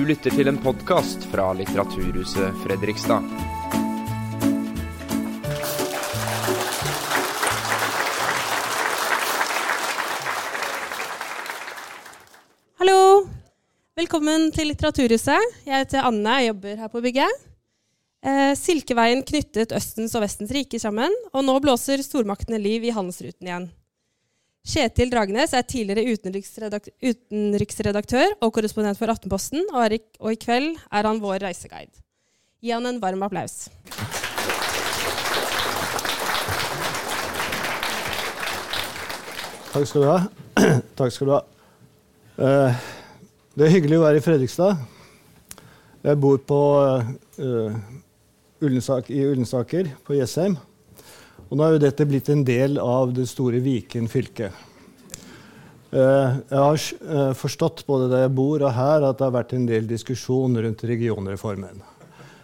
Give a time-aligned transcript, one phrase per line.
[0.00, 3.26] Du lytter til en podkast fra Litteraturhuset Fredrikstad.
[12.80, 13.26] Hallo!
[14.00, 15.36] Velkommen til Litteraturhuset.
[15.68, 17.44] Jeg heter Anne og jobber her på bygget.
[18.24, 23.52] Eh, Silkeveien knyttet Østens og Vestens rike sammen, og nå blåser stormaktene liv i handelsruten
[23.52, 23.68] igjen.
[24.60, 30.74] Kjetil Dragnes er tidligere utenriksredak utenriksredaktør og korrespondent for Aftenposten, og, i, og i kveld
[30.92, 31.96] er han vår reiseguide.
[32.60, 33.70] Gi han en varm applaus.
[39.70, 40.20] Takk skal du ha.
[40.98, 41.42] Takk skal du ha.
[42.36, 42.88] Eh,
[43.56, 44.76] det er hyggelig å være i Fredrikstad.
[46.04, 46.60] Jeg bor på,
[47.40, 47.80] eh,
[48.60, 50.60] Ullensak, i Ullensaker på Jessheim.
[51.50, 54.52] Og nå er jo dette blitt en del av det store Viken fylke.
[55.90, 59.56] Eh, jeg har eh, forstått både der jeg bor og her at det har vært
[59.56, 61.82] en del diskusjon rundt regionreformen.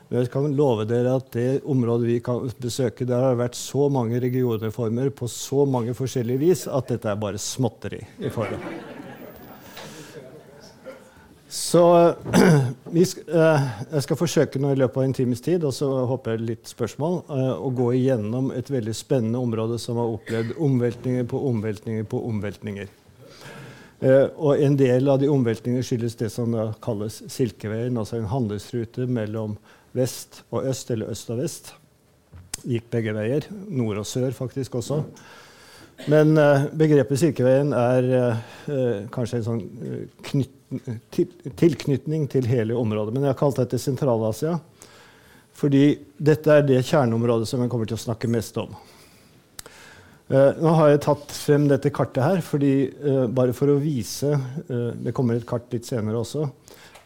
[0.09, 3.59] Men jeg kan love dere at det området vi kan besøke, der har det vært
[3.59, 8.95] så mange regionreformer på så mange forskjellige vis at dette er bare småtteri i forhold.
[11.57, 11.83] Så
[12.37, 16.49] eh, jeg skal forsøke nå i løpet av en times tid, og så håper jeg
[16.51, 21.41] litt spørsmål, eh, å gå igjennom et veldig spennende område som har opplevd omveltninger på
[21.49, 22.91] omveltninger på omveltninger.
[24.05, 26.53] Eh, og en del av de omveltningene skyldes det som
[26.85, 29.57] kalles Silkeveien, altså en handelsrute mellom
[29.97, 31.73] vest og øst, eller øst og vest.
[32.67, 33.49] Gikk begge veier.
[33.73, 35.01] Nord og sør faktisk også.
[36.13, 36.37] Men
[36.77, 40.56] begrepet Silkeveien er kanskje en sånn uh, knyt,
[41.15, 43.15] til, tilknytning til hele området.
[43.15, 44.59] Men jeg har kalt dette Sentral-Asia
[45.57, 48.75] fordi dette er det kjerneområdet som jeg kommer til å snakke mest om.
[50.29, 52.91] nå har jeg tatt frem dette kartet her fordi,
[53.33, 54.35] bare for å vise
[54.69, 56.45] Det kommer et kart litt senere også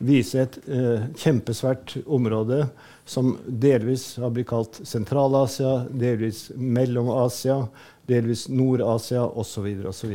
[0.01, 2.65] vise et eh, kjempesvært område
[3.09, 7.65] som delvis har blitt kalt Sentral-Asia, delvis Mellom-Asia,
[8.09, 9.67] delvis Nord-Asia osv.
[9.91, 10.15] osv.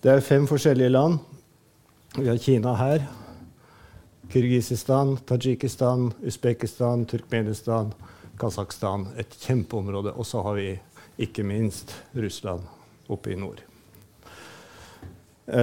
[0.00, 1.20] Det er fem forskjellige land.
[2.16, 3.06] Vi har Kina her.
[4.28, 7.92] Kirgisistan, Tadsjikistan, Usbekistan, Turkmenistan,
[8.38, 9.06] Kasakhstan.
[9.16, 10.12] Et kjempeområde.
[10.12, 10.72] Og så har vi
[11.22, 12.66] ikke minst Russland
[13.06, 13.62] oppe i nord.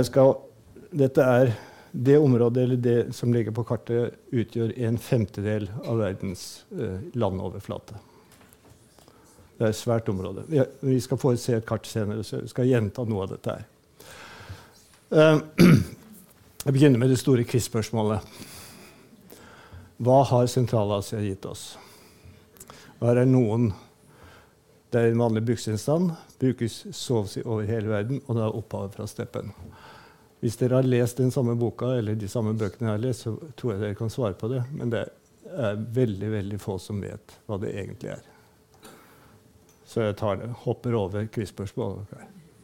[0.07, 0.33] Skal,
[0.95, 1.51] dette er
[1.91, 7.99] det området eller det som ligger på kartet, utgjør en femtedel av verdens eh, landoverflate.
[9.57, 10.47] Det er et svært område.
[10.47, 13.55] Vi, vi skal få se et kart senere, så jeg skal gjenta noe av dette
[13.57, 13.69] her.
[15.07, 15.39] Uh,
[16.67, 18.25] jeg begynner med det store quiz-spørsmålet.
[20.03, 21.77] Hva har Sentral-Asia gitt oss?
[22.99, 23.69] Her er noen
[24.91, 26.11] Det er en vanlig bruksgjenstand.
[26.39, 29.51] Brukes så å si over hele verden, og det er opphavet fra steppen.
[30.39, 33.33] Hvis dere har lest den samme boka, eller de samme bøkene jeg har lest, så
[33.59, 34.61] tror jeg dere kan svare på det.
[34.71, 35.03] Men det
[35.47, 38.23] er veldig veldig få som vet hva det egentlig er.
[39.87, 42.15] Så jeg tar det, hopper over quiz-spørsmålet.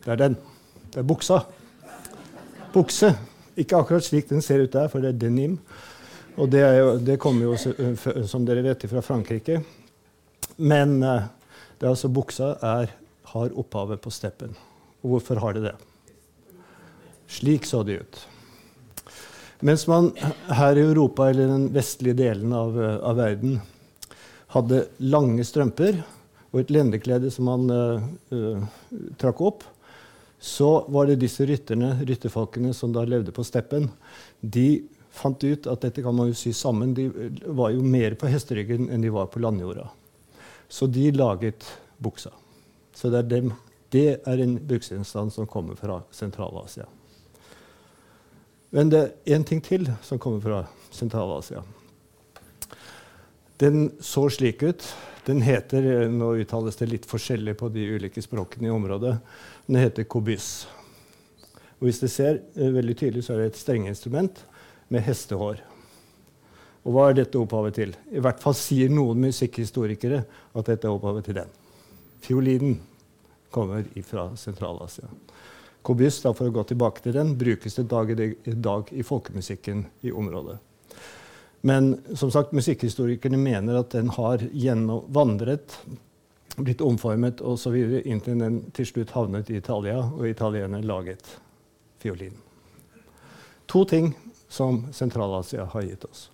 [0.03, 0.39] Det er den.
[0.91, 1.45] Det er buksa.
[2.73, 3.15] Bukse.
[3.59, 5.57] Ikke akkurat slik den ser ut der, for det er denim.
[6.39, 9.59] Og det, jo, det kommer jo, som dere vet, fra Frankrike.
[10.57, 11.27] Men eh,
[11.77, 12.93] det er altså buksa er,
[13.33, 14.55] har opphavet på steppen.
[15.03, 15.75] Og hvorfor har det det?
[17.33, 18.21] Slik så det ut.
[19.63, 20.09] Mens man
[20.51, 23.61] her i Europa, eller den vestlige delen av, av verden,
[24.53, 26.01] hadde lange strømper
[26.53, 28.03] og et lendeklede som man uh,
[28.35, 28.65] uh,
[29.21, 29.63] trakk opp,
[30.43, 33.85] så var det disse rytterne, rytterfolkene som da levde på steppen,
[34.41, 34.83] de
[35.15, 36.91] fant ut at dette kan man jo sy sammen.
[36.97, 37.05] De
[37.47, 39.85] var jo mer på hesteryggen enn de var på landjorda.
[40.67, 41.63] Så de laget
[42.03, 42.33] buksa.
[42.91, 43.53] Så det er, dem,
[43.93, 46.89] det er en bruksgjenstand som kommer fra Sentral-Asia.
[48.75, 50.59] Men det er én ting til som kommer fra
[50.91, 51.63] Sentral-Asia.
[53.63, 54.83] Den så slik ut.
[55.23, 59.13] Den heter Nå uttales det litt forskjellig på de ulike språkene i området.
[59.67, 60.65] Den heter kobyss.
[61.79, 64.43] Og hvis dere ser eh, veldig tydelig, så er det et strengeinstrument
[64.91, 65.61] med hestehår.
[66.83, 67.93] Og hva er dette opphavet til?
[68.11, 70.23] I hvert fall sier noen musikkhistorikere
[70.53, 71.53] at dette er opphavet til den.
[72.23, 72.77] Fiolinen
[73.53, 75.07] kommer fra Sentral-Asia.
[75.83, 79.83] Kobyss, da for å gå tilbake til den, brukes det dag i dag i folkemusikken
[80.07, 80.57] i området.
[81.67, 84.43] Men som sagt, musikkhistorikerne mener at den har
[85.15, 85.77] vandret,
[86.55, 87.75] blitt omformet osv.
[88.05, 91.37] inntil den til slutt havnet i Italia, og italienerne laget
[92.01, 92.35] fiolin.
[93.65, 94.13] To ting
[94.49, 96.29] som Sentral-Asia har gitt oss.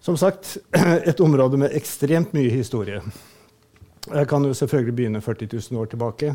[0.00, 0.56] Som sagt,
[1.04, 3.02] et område med ekstremt mye historie.
[4.06, 6.34] Jeg kan jo selvfølgelig begynne 40 000 år tilbake.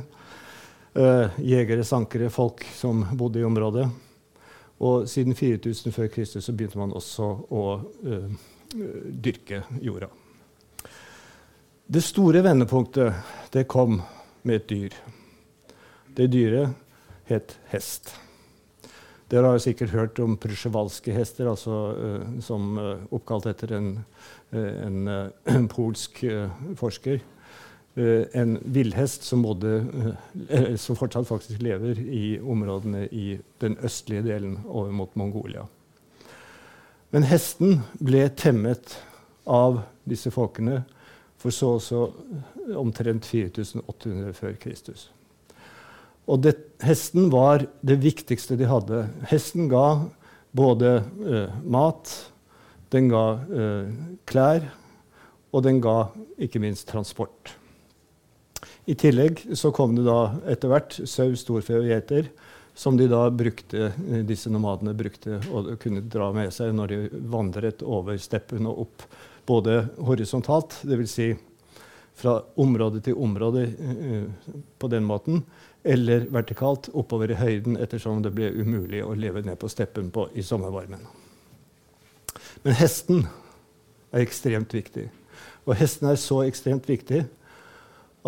[0.92, 3.88] Uh, jegere, sankere, folk som bodde i området.
[4.84, 8.28] Og siden 4000 før Kristus så begynte man også å uh,
[9.24, 10.12] dyrke jorda.
[11.92, 13.14] Det store vendepunktet
[13.52, 13.98] det kom
[14.48, 14.94] med et dyr.
[16.16, 16.70] Det dyret
[17.28, 18.14] het hest.
[19.28, 23.90] Dere har sikkert hørt om prusjevalske hester, altså, uh, som uh, oppkalt etter en,
[24.56, 25.12] uh, en,
[25.58, 26.24] en polsk
[26.80, 27.20] forsker.
[28.34, 29.44] en villhest som,
[30.78, 35.66] som, fortsatt faktisk lever i områdene i den østlige delen over mot Mongolia.
[37.12, 38.96] Men hesten ble temmet
[39.44, 40.86] av disse folkene
[41.42, 42.04] for så også
[42.78, 45.08] omtrent 4800 før Kristus.
[46.30, 46.54] Og det,
[46.86, 49.06] hesten var det viktigste de hadde.
[49.32, 50.04] Hesten ga
[50.56, 52.12] både uh, mat,
[52.94, 53.90] den ga uh,
[54.30, 54.70] klær,
[55.52, 57.56] og den ga ikke minst transport.
[58.90, 62.30] I tillegg så kom det da etter hvert sau, storfe og geiter,
[62.74, 67.22] som de da brukte, eh, disse nomadene brukte og kunne dra med seg når de
[67.30, 69.06] vandret over steppen og opp,
[69.52, 71.16] både horisontalt, dvs.
[71.16, 71.32] Si
[72.22, 75.44] fra område til område uh, på den måten,
[75.84, 80.28] eller vertikalt oppover i høyden ettersom det ble umulig å leve ned på steppen på,
[80.38, 81.02] i sommervarmen.
[82.62, 83.26] Men hesten
[84.12, 85.08] er ekstremt viktig.
[85.66, 87.24] Og hesten er så ekstremt viktig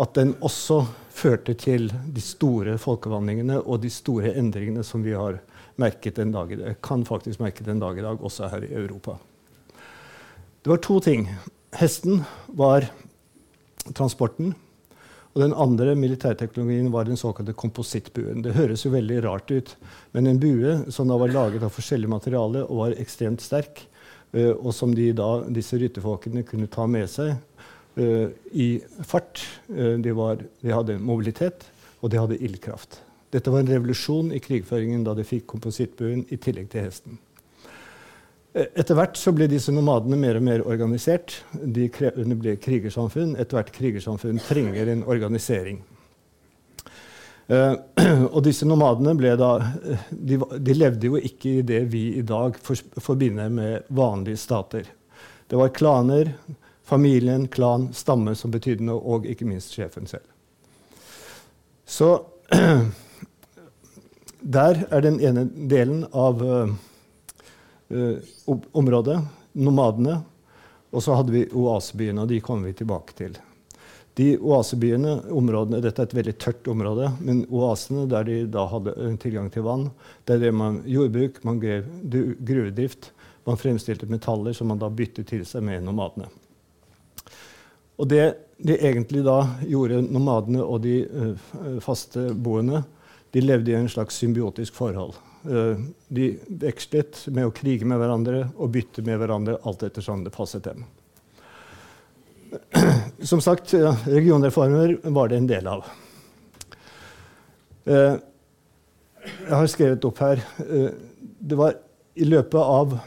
[0.00, 0.80] at den også
[1.14, 5.38] førte til de store folkevandringene og de store endringene som vi har
[5.78, 8.74] merket den dag i dag, kan faktisk merke den dag i dag, også her i
[8.74, 9.16] Europa.
[10.64, 11.26] Det var to ting.
[11.76, 12.86] Hesten var
[13.92, 14.54] transporten.
[15.34, 18.40] Og den andre militærteknologien var den såkalte komposittbuen.
[18.40, 19.74] Det høres jo veldig rart ut,
[20.16, 23.82] men en bue som da var laget av forskjellig materiale og var ekstremt sterk,
[24.32, 27.34] eh, og som de da, disse rytterfolkene kunne ta med seg
[28.00, 28.70] uh, i
[29.04, 31.68] fart uh, de, var, de, hadde mobilitet,
[32.00, 33.02] og de hadde ildkraft.
[33.36, 37.20] Dette var en revolusjon i krigføringen da de fikk komposittbuen i tillegg til hesten.
[38.54, 41.40] Etter hvert så ble disse nomadene mer og mer organisert.
[41.52, 43.34] De ble krigersamfunn.
[43.42, 45.80] Ethvert krigersamfunn trenger en organisering.
[47.50, 47.74] Uh,
[48.34, 49.50] og disse nomadene ble da
[50.08, 54.86] de, de, levde jo ikke i det vi i dag for, forbinder med vanlige stater.
[55.50, 56.30] Det var klaner,
[56.86, 60.24] familien, klan, stamme som betydde noe, og ikke minst sjefen selv.
[61.84, 62.14] Så
[64.56, 66.93] der er den ene delen av uh, uh,
[68.72, 69.18] området,
[69.52, 70.20] nomadene.
[70.94, 73.34] Og så hadde vi oasebyene, og de kommer vi tilbake til.
[74.14, 78.94] De oasebyene, områdene, Dette er et veldig tørt område, men oasene der de da hadde
[78.94, 79.88] eh, tilgang til vann,
[80.30, 81.88] der drev man jordbruk, man grev
[82.38, 83.10] gruvedrift,
[83.44, 86.30] man fremstilte metaller som man da byttet til seg med nomadene.
[87.98, 88.24] Og det
[88.64, 92.84] de egentlig da gjorde, nomadene og de uh, faste boende,
[93.34, 95.16] de levde i en slags symbiotisk forhold.
[95.44, 100.24] Eh, de vekslet med å krige med hverandre og bytte med hverandre alt etter sånn
[100.24, 100.86] det passet dem.
[103.30, 103.74] Som sagt,
[104.08, 105.84] regionreformer var det en del av.
[107.84, 108.16] Eh,
[109.24, 111.76] jeg har skrevet opp her eh, Det var
[112.16, 112.98] i løpet av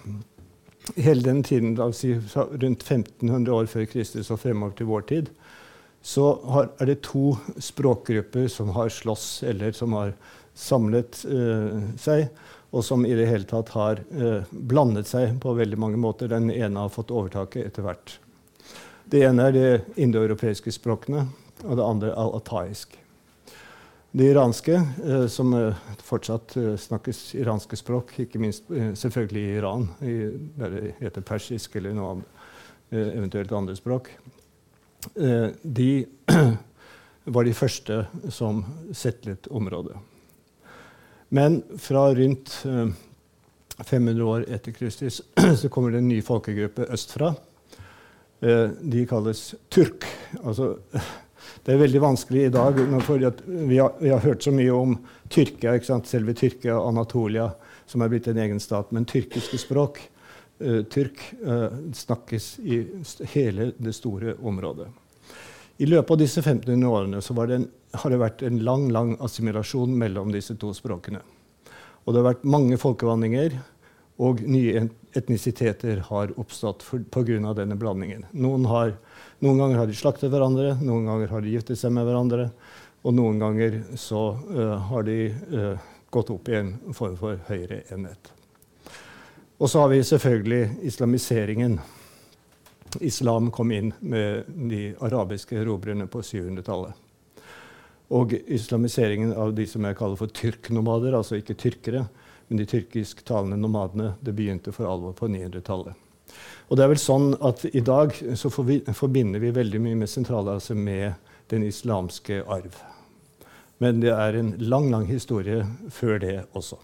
[0.95, 5.31] hele den tiden, si, rundt 1500 år før Kristus og fremover til vår tid,
[6.05, 6.35] så
[6.77, 10.13] er det to språkgrupper som har slåss, eller som har
[10.57, 12.27] samlet uh, seg,
[12.73, 16.31] og som i det hele tatt har uh, blandet seg på veldig mange måter.
[16.31, 18.17] Den ene har fått overtaket etter hvert.
[19.07, 19.67] Det ene er de
[20.03, 21.27] indoeuropeiske språkene,
[21.63, 22.97] og det andre altaisk.
[24.17, 25.53] Det iranske, uh, som
[26.07, 32.15] fortsatt snakkes iranske språk, ikke minst selvfølgelig i Iran, der det heter persisk eller noe
[32.15, 32.33] annet,
[32.87, 34.13] eventuelt andre språk,
[35.11, 35.89] de
[37.35, 37.97] var de første
[38.31, 38.61] som
[38.95, 39.97] settlet området.
[41.29, 42.65] Men fra rundt
[43.85, 45.21] 500 eh, år etter Kristus
[45.61, 47.33] så kommer det en ny folkegruppe østfra.
[48.39, 50.07] Eh, de kalles turk.
[50.43, 50.75] Altså,
[51.65, 54.95] det er veldig vanskelig i dag, vi har, vi har hørt så mye om
[55.29, 57.49] Tyrkia, selve Tyrkia og Anatolia,
[57.87, 58.93] som er blitt en egen stat.
[58.95, 59.99] Men tyrkiske språk,
[60.63, 61.19] uh, tyrk,
[61.95, 62.79] snakkes i
[63.33, 64.87] hele det store området.
[65.77, 67.65] I løpet av disse 1500 årene det en,
[68.01, 71.21] har det vært en lang lang assimilasjon mellom disse to språkene.
[72.05, 73.59] Og det har vært mange folkevandringer,
[74.17, 77.53] og nye etnisiteter har oppstått pga.
[77.53, 78.25] denne blandingen.
[78.31, 78.95] Noen, har,
[79.39, 82.49] noen, ganger har de slaktet hverandre, noen ganger har de giftet seg med hverandre,
[83.03, 85.19] og noen ganger så uh, har de
[85.53, 85.77] uh,
[86.09, 88.33] gått opp i en form for høyere enhet.
[89.61, 91.77] Og så har vi selvfølgelig islamiseringen
[93.01, 96.95] islam kom inn med de arabiske erobrerne på 700-tallet.
[98.15, 102.07] Og islamiseringen av de som jeg kaller for tyrknomader, altså ikke tyrkere,
[102.47, 105.97] Men de tyrkisktalende nomadene det begynte for alvor på 900-tallet.
[106.69, 110.75] Og det er vel sånn at I dag så forbinder vi veldig mye med Sentral-Asia
[110.75, 111.13] med
[111.51, 112.77] den islamske arv.
[113.83, 116.79] Men det er en lang, lang historie før det også.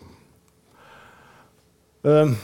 [2.03, 2.35] Uh,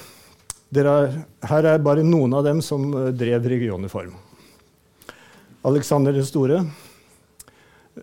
[0.78, 1.16] er,
[1.50, 4.14] her er bare noen av dem som uh, drev regionreform.
[5.66, 6.62] Alexander den store.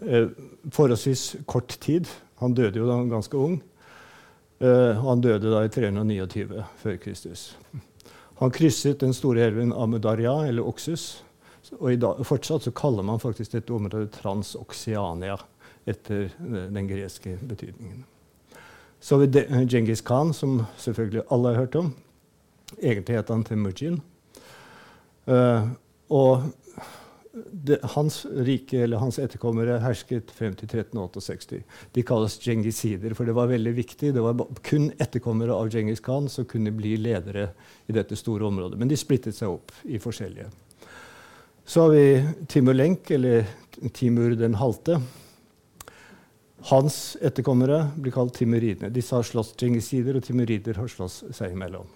[0.03, 0.33] Uh,
[0.75, 2.11] forholdsvis kort tid.
[2.43, 3.63] Han døde jo da han var ganske ung.
[4.59, 7.43] han døde da i 329 før Kristus.
[8.41, 11.23] Han krysset den store elven Amudaria, eller Oksus.
[11.77, 15.37] Og dag, fortsatt så kaller man faktisk dette området Transoksiania
[15.85, 18.05] etter den greske betydningen.
[19.01, 21.93] Så har vi Djengis Khan, som selvfølgelig alle har hørt om.
[22.75, 24.01] Egentlig het han Temujin.
[25.27, 25.69] Uh,
[26.11, 26.47] og
[27.53, 31.61] det, hans rike, eller hans etterkommere hersket frem til 1368.
[31.93, 34.13] De kalles djengisider, for det var veldig viktig.
[34.17, 37.51] Det var kun etterkommere av Djengis Khan som kunne bli ledere
[37.87, 38.79] i dette store området.
[38.81, 40.49] Men de splittet seg opp i forskjellige.
[41.67, 43.45] Så har vi Timur Lenk, eller
[43.93, 45.01] Timur den halte.
[46.71, 48.91] Hans etterkommere blir kalt timuridene.
[48.95, 51.91] Disse har slåss djengisider, og timurider har slåss seg imellom.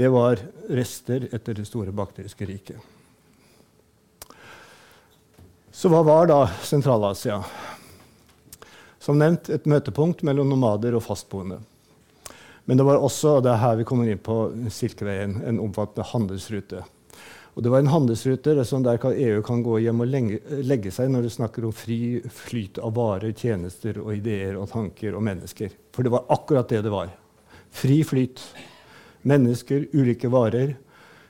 [0.00, 2.76] Det var rester etter det store bakteriske riket.
[5.72, 7.40] Så hva var da Sentral-Asia?
[9.00, 11.60] Som nevnt et møtepunkt mellom nomader og fastboende.
[12.68, 16.08] Men det var også, og det er her vi kommer inn på Silkeveien, en omfattende
[16.10, 16.84] handelsrute.
[17.60, 21.10] Og det var en handelsrute sånn der EU kan gå hjem og legge, legge seg
[21.12, 25.74] når det snakker om fri flyt av varer, tjenester og ideer og tanker og mennesker.
[25.92, 27.12] For det var akkurat det det var.
[27.68, 28.40] Fri flyt.
[29.28, 30.72] Mennesker, ulike varer,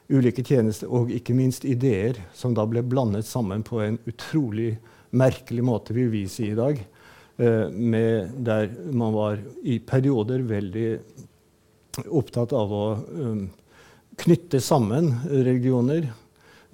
[0.07, 4.77] ulike tjenester og ikke minst ideer som da ble blandet sammen på en utrolig
[5.11, 6.79] merkelig måte, vil vi si i dag.
[7.43, 7.67] Eh,
[8.39, 10.91] der man var i perioder veldig
[12.07, 12.85] opptatt av å
[13.19, 13.49] um,
[14.21, 16.11] knytte sammen religioner,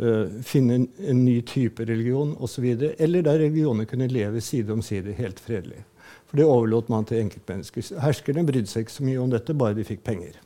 [0.03, 2.67] uh, finne en, ny type religion osv.
[2.99, 5.85] Eller der religioner kunne leve side om side helt fredelig.
[6.27, 7.95] For det overlot man til enkeltmennesker.
[8.03, 10.39] Herskerne brydde seg ikke så mye om dette, bare de fikk penger.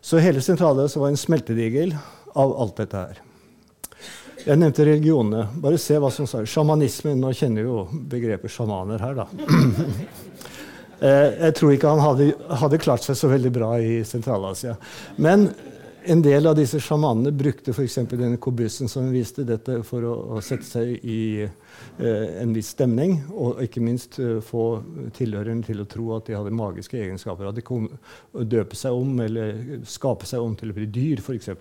[0.00, 1.94] Så hele Sentral-Asia var en smeltedigel
[2.38, 3.22] av alt dette her.
[4.46, 5.48] Jeg nevnte religionene.
[5.60, 6.46] Bare se hva som står.
[6.48, 7.18] Sjamanismen.
[7.20, 9.26] Nå kjenner jo begrepet sjamaner her, da.
[10.98, 14.74] Eh, jeg tror ikke han hadde, hadde, klart seg så veldig bra i Sentral-Asia.
[15.22, 15.46] Men
[16.08, 17.98] en del av disse sjamanene brukte f.eks.
[18.10, 22.72] denne kobusen som vi viste, dette for å, å sette seg i eh, en viss
[22.74, 24.66] stemning, og ikke minst eh, få
[25.18, 27.50] tilhørerne til å tro at de hadde magiske egenskaper.
[27.50, 27.86] At de kom
[28.32, 31.54] døpe seg om eller skape seg om til å bli dyr, f.eks.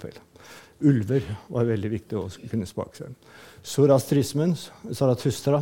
[0.88, 3.14] Ulver var veldig viktig å kunne spake seg.
[3.66, 4.54] Sorastrismen,
[4.96, 5.62] Zarathustra,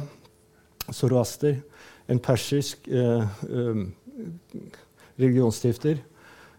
[0.94, 1.58] zoroaster
[2.08, 3.94] en persisk eh, um,
[5.16, 5.98] religionsstifter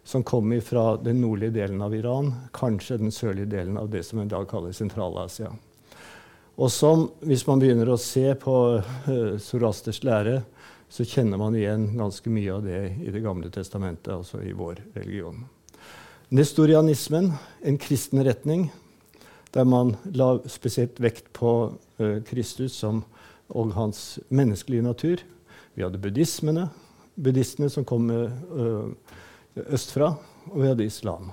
[0.07, 4.21] som kom fra den nordlige delen av Iran, kanskje den sørlige delen av det som
[4.23, 5.51] i dag kaller Sentral-Asia.
[6.57, 10.41] Og som, hvis man begynner å se på uh, Sorasters lære,
[10.89, 14.79] så kjenner man igjen ganske mye av det i Det gamle testamentet, altså i vår
[14.95, 15.43] religion.
[16.31, 18.71] Nestorianismen, en kristen retning,
[19.51, 21.53] der man la spesielt vekt på
[22.01, 23.03] uh, Kristus som,
[23.51, 25.23] og hans menneskelige natur.
[25.77, 26.69] Vi hadde buddhismene,
[27.21, 28.89] buddhistene som kom uh,
[29.69, 30.09] østfra,
[30.49, 31.29] og vi hadde islam.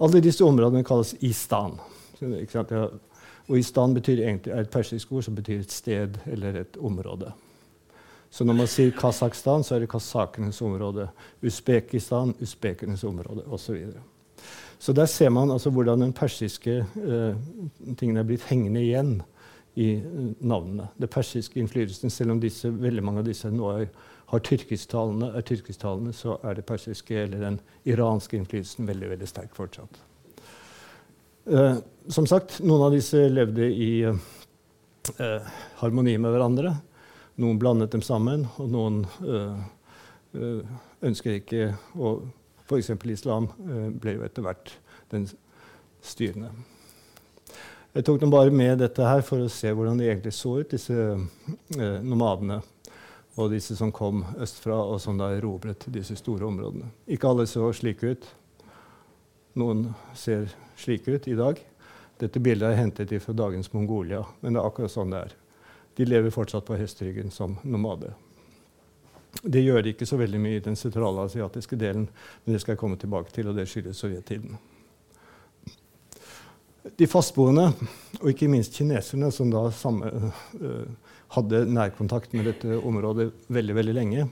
[0.00, 1.76] Alle disse områdene kalles istan.
[3.46, 7.30] Og istan betyr egentlig, er et persisk ord som betyr et sted eller et område.
[8.32, 11.06] Så når man sier Kasakhstan, så er det kasakenes område.
[11.44, 13.78] Usbekistan, usbekernes område osv.
[13.92, 14.04] Så
[14.78, 17.36] så der ser man altså hvordan den persiske eh,
[17.96, 19.22] tingene er blitt hengende igjen
[19.76, 20.88] i eh, navnene.
[20.96, 23.88] Det persiske innflytelsen, selv om disse, veldig mange av disse nå er,
[24.32, 29.54] har tyrkisktalende, er tyrkisktalende, så er det persiske eller den iranske innflytelsen veldig, veldig sterk
[29.56, 30.00] fortsatt.
[31.46, 31.78] Eh,
[32.10, 35.52] som sagt, noen av disse levde i eh,
[35.82, 36.74] harmoni med hverandre.
[37.36, 39.58] Noen blandet dem sammen, og noen øh,
[40.40, 42.16] øh, ønsker ikke å
[42.66, 42.90] F.eks.
[43.12, 44.72] islam øh, ble jo etter hvert
[45.12, 45.28] den
[46.02, 46.50] styrende.
[47.96, 50.68] Jeg tok dem bare med dette her for å se hvordan de egentlig så ut,
[50.68, 52.58] disse eh, nomadene.
[53.40, 56.90] Og disse som kom østfra, og som da erobret disse store områdene.
[57.08, 58.28] Ikke alle så slike ut.
[59.56, 61.64] Noen ser slike ut i dag.
[62.20, 65.34] Dette bildet er hentet fra dagens Mongolia, men det er akkurat sånn det er.
[65.96, 68.12] De lever fortsatt på hesteryggen som nomade.
[69.40, 72.10] Det gjør de ikke så veldig mye i den sentralasiatiske delen,
[72.44, 74.60] men det skal jeg komme tilbake til, og det skyldes sovjettiden.
[76.94, 77.70] De fastboende,
[78.20, 80.06] og ikke minst kineserne, som da samme,
[80.60, 84.26] uh, hadde nærkontakt med dette området veldig, veldig lenge,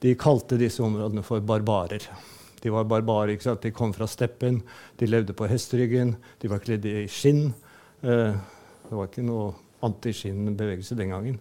[0.00, 2.06] de kalte disse områdene for barbarer.
[2.62, 3.64] De var barbarer, ikke sant?
[3.64, 4.62] De kom fra steppen,
[4.96, 7.50] de levde på hesteryggen, de var kledd i skinn.
[8.00, 8.32] Uh,
[8.86, 9.52] det var ikke noe
[9.84, 11.40] antiskinnbevegelse den gangen.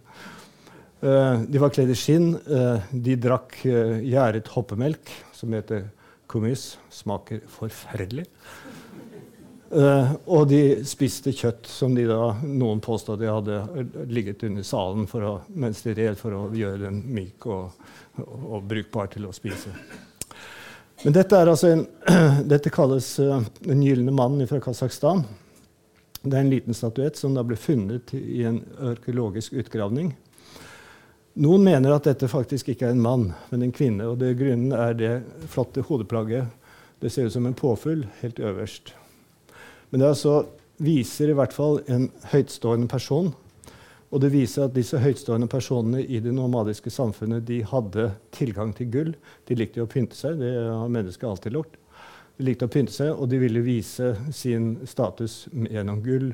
[0.99, 2.33] Uh, de var kledd i skinn.
[2.91, 5.87] De drakk gjæret hoppemelk, som heter
[6.31, 6.73] kumis.
[6.91, 8.27] Smaker forferdelig.
[9.75, 13.59] Og de spiste kjøtt som de da, noen påstod de hadde
[14.07, 17.75] ligget under salen å, mens de red, for å gjøre den myk og,
[18.21, 19.73] og, og brukbar til å spise.
[21.03, 21.85] Men dette, altså en,
[22.53, 23.17] dette kalles
[23.59, 25.25] Den gylne mannen fra Kasakhstan.
[26.23, 30.15] Det er en liten statuett som da ble funnet i en arkeologisk utgravning.
[31.43, 34.07] Noen mener at dette faktisk ikke er en mann, men en kvinne.
[34.07, 35.15] og det, Grunnen er det
[35.51, 36.47] flotte hodeplagget.
[37.03, 38.95] Det ser ut som en påfugl helt øverst.
[39.95, 40.31] Men det altså
[40.83, 43.29] viser i hvert fall en høytstående person.
[44.11, 48.89] Og det viser at disse høytstående personene i det nomadiske samfunnet de hadde tilgang til
[48.91, 49.13] gull.
[49.47, 50.41] De likte å pynte seg.
[50.41, 51.77] Det har mennesker alltid gjort.
[52.35, 56.33] De likte å pynte seg, og de ville vise sin status gjennom gull,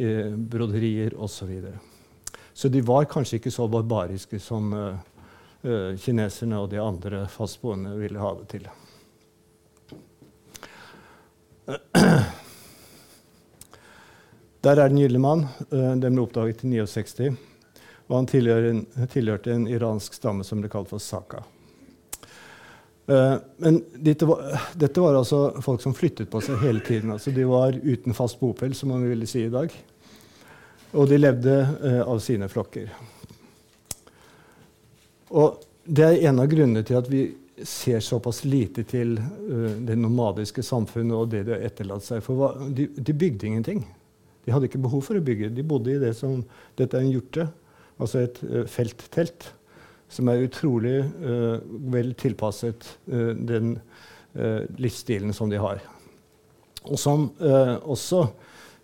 [0.00, 1.42] eh, broderier osv.
[1.42, 1.76] Så, videre.
[2.54, 4.96] så de var kanskje ikke så barbariske som uh,
[5.60, 8.72] uh, kineserne og de andre fastboende ville ha det til.
[14.64, 15.42] Der er Den gylne mann.
[15.68, 17.34] Uh, den ble oppdaget i 69.
[18.08, 21.42] Og han tilhørte en iransk stamme som ble kalt for Saka.
[23.04, 27.12] Uh, men dette var, dette var, altså folk som flyttet på seg hele tiden.
[27.12, 29.74] Altså de var uten fast bopel, som man ville si i dag.
[30.94, 32.88] Og de levde uh, av sine flokker.
[35.34, 37.26] Og det er en av grunnene til at vi
[37.68, 39.12] ser såpass lite til
[39.86, 42.24] det nomadiske samfunnet og det de har etterlatt seg.
[42.24, 43.84] For de, de, bygde ingenting.
[44.44, 45.52] De hadde ikke behov for å bygge.
[45.54, 46.42] De bodde i det som
[46.78, 47.48] Dette er en hjorte,
[47.98, 49.52] altså et felttelt
[50.14, 51.58] som er utrolig uh,
[51.92, 53.76] vel tilpasset uh, den
[54.36, 55.82] uh, livsstilen som de har.
[56.84, 58.26] Og som også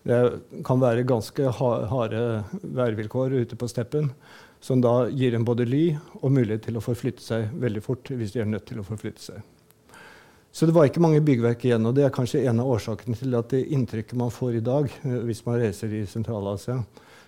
[0.09, 0.17] det
[0.65, 2.21] kan være ganske harde
[2.63, 4.09] værvilkår ute på steppen,
[4.65, 5.83] som da gir dem både ly
[6.23, 9.27] og mulighet til å forflytte seg veldig fort hvis de er nødt til å forflytte
[9.27, 9.45] seg.
[10.53, 13.37] Så det var ikke mange byggverk igjen, og det er kanskje en av årsakene til
[13.39, 14.89] at det inntrykket man får i dag
[15.27, 16.81] hvis man reiser i Sentral-Asia,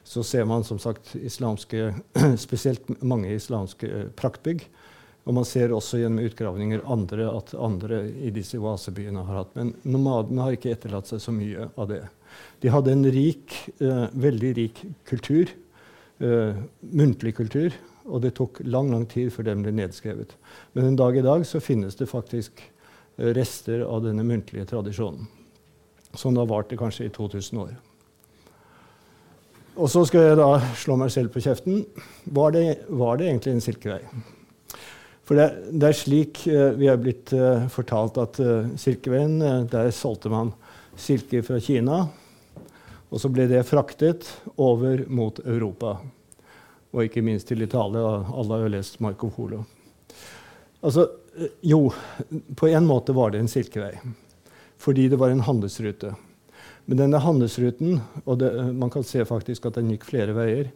[0.02, 1.92] så ser man som sagt islamske,
[2.46, 4.66] spesielt mange islamske eh, praktbygg.
[5.22, 9.54] Og man ser også gjennom utgravninger andre at andre i disse oasebyene har hatt.
[9.54, 12.02] Men nomadene har ikke etterlatt seg så mye av det.
[12.64, 15.46] De hadde en rik, eh, veldig rik kultur,
[16.18, 16.58] eh,
[16.90, 17.70] muntlig kultur,
[18.04, 20.34] og det tok lang lang tid før den ble nedskrevet.
[20.74, 22.71] Men en dag i dag så finnes det faktisk eh,
[23.36, 25.28] rester av denne muntlige tradisjonen,
[26.14, 27.72] som da varte kanskje i 2000 år.
[29.72, 31.84] Og så skal jeg da slå meg selv på kjeften.
[32.28, 34.02] Var det, var det egentlig en silkevei?
[35.24, 39.38] For det, det er slik uh, vi er blitt uh, fortalt at uh, Silkeveien
[39.70, 40.50] Der solgte man
[40.98, 42.02] silke fra Kina.
[43.12, 44.28] Og så ble det fraktet
[44.60, 45.98] over mot Europa.
[46.92, 48.02] Og ikke minst til Italia.
[48.28, 49.62] Alle har jo lest Marco Polo.
[50.82, 51.06] Altså,
[51.60, 51.92] jo,
[52.56, 53.94] på en måte var det en silkevei.
[54.82, 56.14] Fordi det var en handelsrute.
[56.84, 60.72] Men denne handelsruten, og det, man kan se faktisk at den gikk flere veier,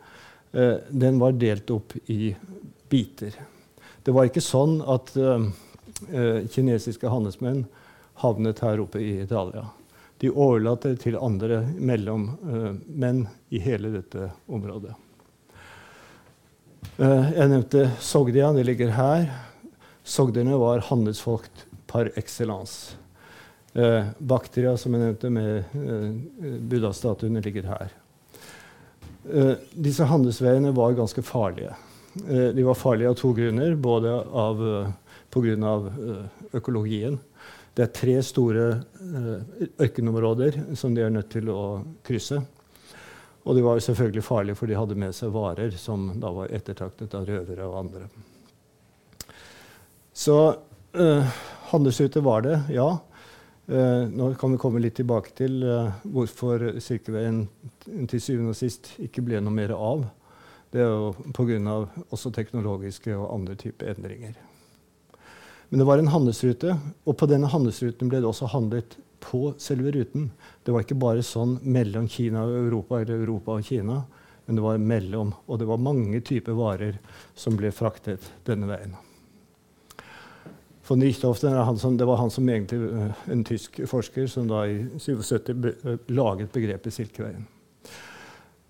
[0.52, 2.30] eh, den var delt opp i
[2.88, 3.34] biter.
[4.06, 5.48] Det var ikke sånn at eh,
[6.12, 7.64] eh kinesiske handelsmenn
[8.22, 9.66] havnet her oppe i Italia.
[10.18, 14.94] De overlater til andre mellommenn eh, i hele dette området.
[16.96, 19.26] Eh, jeg nevnte Sogdia, det ligger her.
[20.06, 22.96] Sogderne var handelsfolk par excellence.
[23.72, 27.94] Eh, Bakteria, som jeg nevnte, med eh, buddha-statuene, ligger her.
[29.26, 31.74] Eh, disse handelsveiene var ganske farlige.
[32.28, 33.74] Eh, de var farlige av to grunner.
[33.74, 34.92] Både av, uh,
[35.30, 35.74] pga.
[35.98, 36.22] Uh,
[36.56, 37.18] økologien.
[37.74, 38.68] Det er tre store
[39.02, 39.40] uh,
[39.82, 42.38] ørkenområder som de er nødt til å krysse.
[43.44, 47.14] Og de var selvfølgelig farlige, for de hadde med seg varer som da var ettertraktet
[47.14, 48.08] av røvere og andre.
[50.16, 50.55] Så
[50.98, 51.24] uh,
[51.68, 52.98] handelsrute var det, ja.
[53.66, 57.42] Uh, nå kan vi komme litt tilbake til uh, hvorfor Silkeveien
[57.85, 60.07] til syvende og sist ikke ble noe mer av.
[60.72, 61.74] Det er jo pga.
[62.09, 64.38] også teknologiske og andre typer endringer.
[65.68, 69.92] Men det var en handelsrute, og på denne handelsruten ble det også handlet på selve
[69.98, 70.31] ruten.
[70.64, 73.98] Det var ikke bare sånn mellom Kina og Europa eller Europa og Kina,
[74.46, 75.37] men det var mellom.
[75.44, 77.02] Og det var mange typer varer
[77.37, 78.96] som ble fraktet denne veien.
[80.87, 85.51] Von Richthofen det var han som egentlig eh, en tysk forsker som da i 77
[85.51, 87.46] eh, laget begrepet Silkeveien.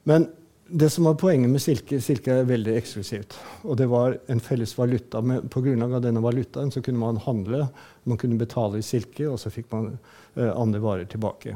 [0.08, 0.28] Men
[0.68, 3.36] det som var Poenget med silke silke er veldig eksklusivt.
[3.68, 5.20] Og det var en felles valuta.
[5.50, 7.68] På grunnlag av denne valutaen så kunne man handle,
[8.04, 11.54] man kunne betale i silke, og så fikk man eh, andre varer tilbake.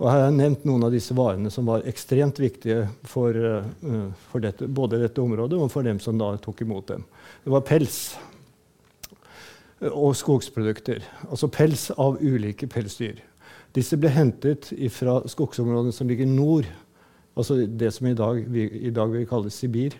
[0.00, 4.08] Og her har jeg nevnt noen av disse varene som var ekstremt viktige for, uh,
[4.32, 7.04] for dette, både dette området og for dem som da tok imot dem.
[7.44, 8.00] Det var pels
[9.88, 11.02] og skogsprodukter.
[11.30, 13.20] Altså pels av ulike pelsdyr.
[13.74, 16.68] Disse ble hentet fra skogsområdene som ligger nord
[17.38, 19.94] Altså det som i dag, vi i dag vil kalle Sibir,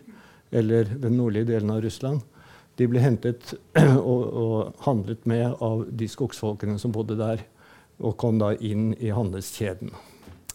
[0.51, 2.21] eller den nordlige delen av Russland.
[2.77, 3.55] De ble hentet
[4.11, 7.45] og, og handlet med av de skogsfolkene som bodde der,
[8.01, 9.93] og kom da inn i handelskjeden.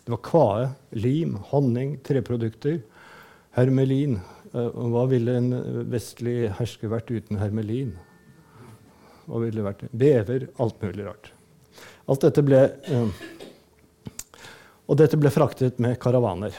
[0.06, 2.82] Det var kvae, lim, honning, treprodukter,
[3.58, 4.20] hermelin.
[4.52, 5.52] Uh, hva ville en
[5.90, 7.96] vestlig hersker vært uten hermelin?
[9.26, 9.88] Hva ville det vært?
[9.92, 11.32] Bever, alt mulig rart.
[12.06, 12.60] Alt dette ble
[12.94, 13.26] uh,
[14.86, 16.54] og dette ble fraktet med karavaner.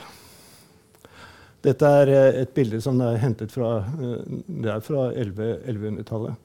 [1.62, 6.42] Dette er eh, et bilde som er hentet fra, er fra 1100-tallet.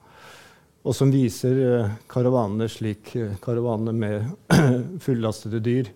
[0.82, 4.62] Og som viser eh, karavanene slik karavanene med
[5.06, 5.90] fullastede dyr,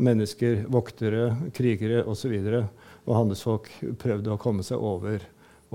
[0.00, 2.36] mennesker, voktere, krigere osv.
[2.36, 5.24] Og, og handelsfolk prøvde å komme seg over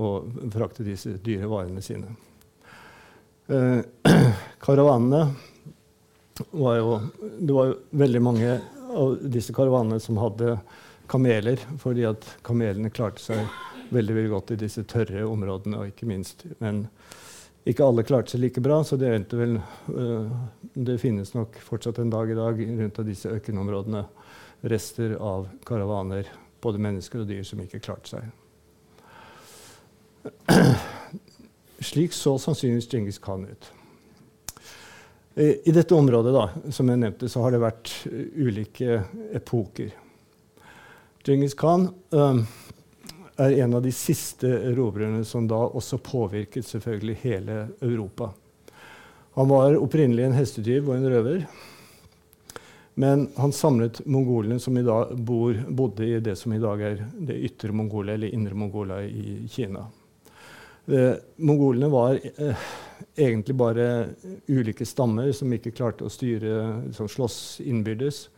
[0.02, 2.14] og frakte disse dyre varene sine.
[4.66, 5.20] karavanene
[6.50, 7.00] var jo
[7.38, 8.56] Det var jo veldig mange
[8.96, 10.56] av disse karavanene som hadde
[11.06, 13.44] kameler, fordi at kamelene klarte seg
[13.94, 15.78] veldig, veldig godt i disse tørre områdene.
[15.78, 16.44] og ikke minst.
[16.58, 16.86] Men
[17.66, 19.58] ikke alle klarte seg like bra, så det, vel,
[19.90, 20.30] uh,
[20.74, 24.04] det finnes nok fortsatt en dag i dag rundt av disse økenområdene
[24.66, 26.26] rester av karavaner,
[26.62, 28.30] både mennesker og dyr, som ikke klarte seg.
[31.78, 33.70] Slik så sannsynligvis Djengis Khan ut.
[35.36, 39.02] I dette området da, som jeg nevnte, så har det vært uh, ulike
[39.36, 39.90] epoker.
[41.26, 42.40] Djengis Khan um,
[43.36, 48.30] er en av de siste erobrerne som da også påvirket selvfølgelig hele Europa.
[49.36, 51.44] Han var opprinnelig en hestetyv og en røver.
[52.96, 57.02] Men han samlet mongolene som i dag bor, bodde i det som i dag er
[57.12, 59.84] det ytre Mongolia, eller indre Mongolia i Kina.
[60.86, 62.56] Eh, mongolene var eh,
[63.16, 64.08] egentlig bare
[64.46, 68.28] ulike stammer som ikke klarte å styre, som slåss innbyrdes.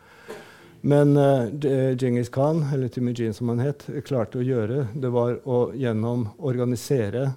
[0.81, 1.51] Men uh,
[1.99, 7.33] Djengis Khan, eller Timujin som han het, klarte å gjøre, det var å gjennom organisere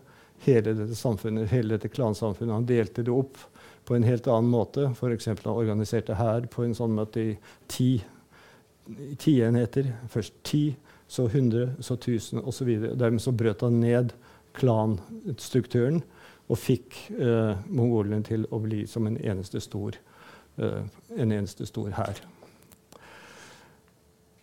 [0.46, 2.54] hele dette samfunnet, hele dette klansamfunnet.
[2.54, 3.42] Han delte det opp
[3.86, 4.92] på en helt annen måte.
[4.94, 5.32] F.eks.
[5.32, 7.34] han organiserte hær på en sånn måte i
[7.68, 7.96] ti,
[9.18, 9.90] ti enheter.
[10.14, 10.68] Først ti,
[11.10, 12.70] så 100, så 1000 osv.
[12.94, 14.14] Dermed så brøt han ned
[14.58, 16.02] klanstrukturen
[16.52, 19.96] og fikk eh, mongolene til å bli som en eneste stor,
[20.60, 20.82] eh,
[21.16, 22.20] en eneste stor hær.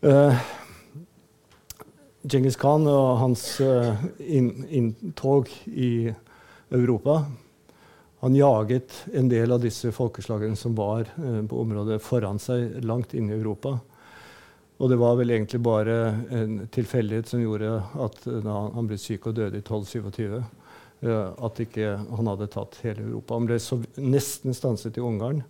[0.09, 0.47] Eh,
[2.29, 6.11] Djengis Khan og hans eh, inntog i
[6.71, 7.25] Europa
[8.21, 13.15] Han jaget en del av disse folkeslagene som var uh, på området foran seg, langt
[13.15, 13.77] inne i Europa.
[14.79, 15.95] Og det var vel egentlig bare
[16.31, 20.39] en tilfeldighet som gjorde at da han ble syk og døde i 1227,
[21.03, 23.39] at ikke han hadde tatt hele Europa.
[23.39, 23.59] Han ble
[24.07, 25.43] nesten stanset i Ungarn,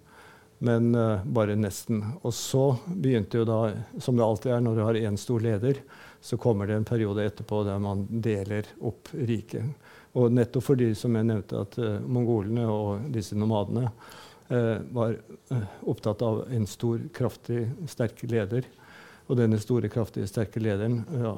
[0.58, 2.02] men uh, bare nesten.
[2.22, 3.58] Og så begynte jo da,
[4.02, 5.82] som det alltid er når du har én stor leder,
[6.20, 9.68] så kommer det en periode etterpå der man deler opp riket.
[10.18, 15.14] Og nettopp fordi, som jeg nevnte, at uh, mongolene og disse nomadene uh, var
[15.86, 18.66] opptatt av en stor, kraftig, sterk leder.
[19.28, 21.34] Og denne store, kraftige, sterke lederen, ja,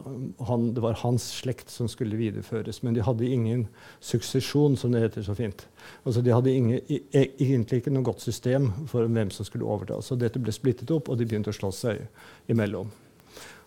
[0.47, 2.85] han, det var hans slekt som skulle videreføres.
[2.87, 3.65] Men de hadde ingen
[3.99, 5.65] suksesjon, som det heter så fint.
[6.05, 7.01] Altså, de hadde ingen, e,
[7.43, 9.99] egentlig ikke noe godt system for hvem som skulle overta.
[10.07, 12.05] Så dette ble splittet opp, og de begynte å slåss seg
[12.53, 12.95] imellom.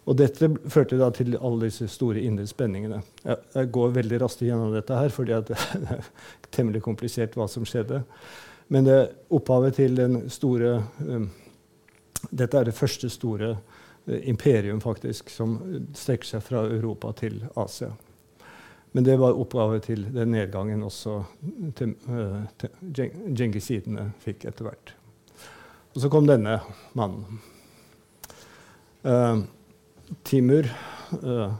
[0.07, 3.01] Og dette førte da til alle disse store indre spenningene.
[3.23, 6.07] Jeg, jeg går veldig raskt gjennom dette her, fordi det er
[6.55, 8.05] temmelig komplisert hva som skjedde.
[8.71, 8.99] Men det
[9.35, 11.31] opphavet til den store um,
[12.31, 13.49] Dette er det første store
[14.05, 15.57] imperium faktisk, som
[15.95, 17.93] strekker seg fra Europa til Asia.
[18.93, 21.23] Men det var oppgave til den nedgangen også
[21.77, 24.93] til, uh, til djengisidene fikk etter hvert.
[25.93, 26.59] Og så kom denne
[26.97, 27.41] mannen.
[29.01, 29.41] Uh,
[30.27, 30.69] Timur
[31.23, 31.55] uh,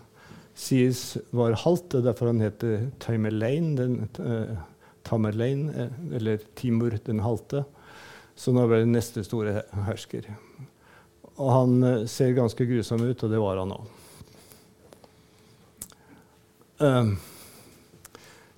[0.53, 4.53] sies var halvt, det er derfor han heter Tamerlane, den, uh,
[5.05, 7.63] Tamerlane, eller Timur den halte.
[8.37, 10.29] Så nå ble det neste store hersker.
[11.41, 13.91] Og han eh, ser ganske grusom ut, og det var han òg.
[16.83, 17.13] Uh,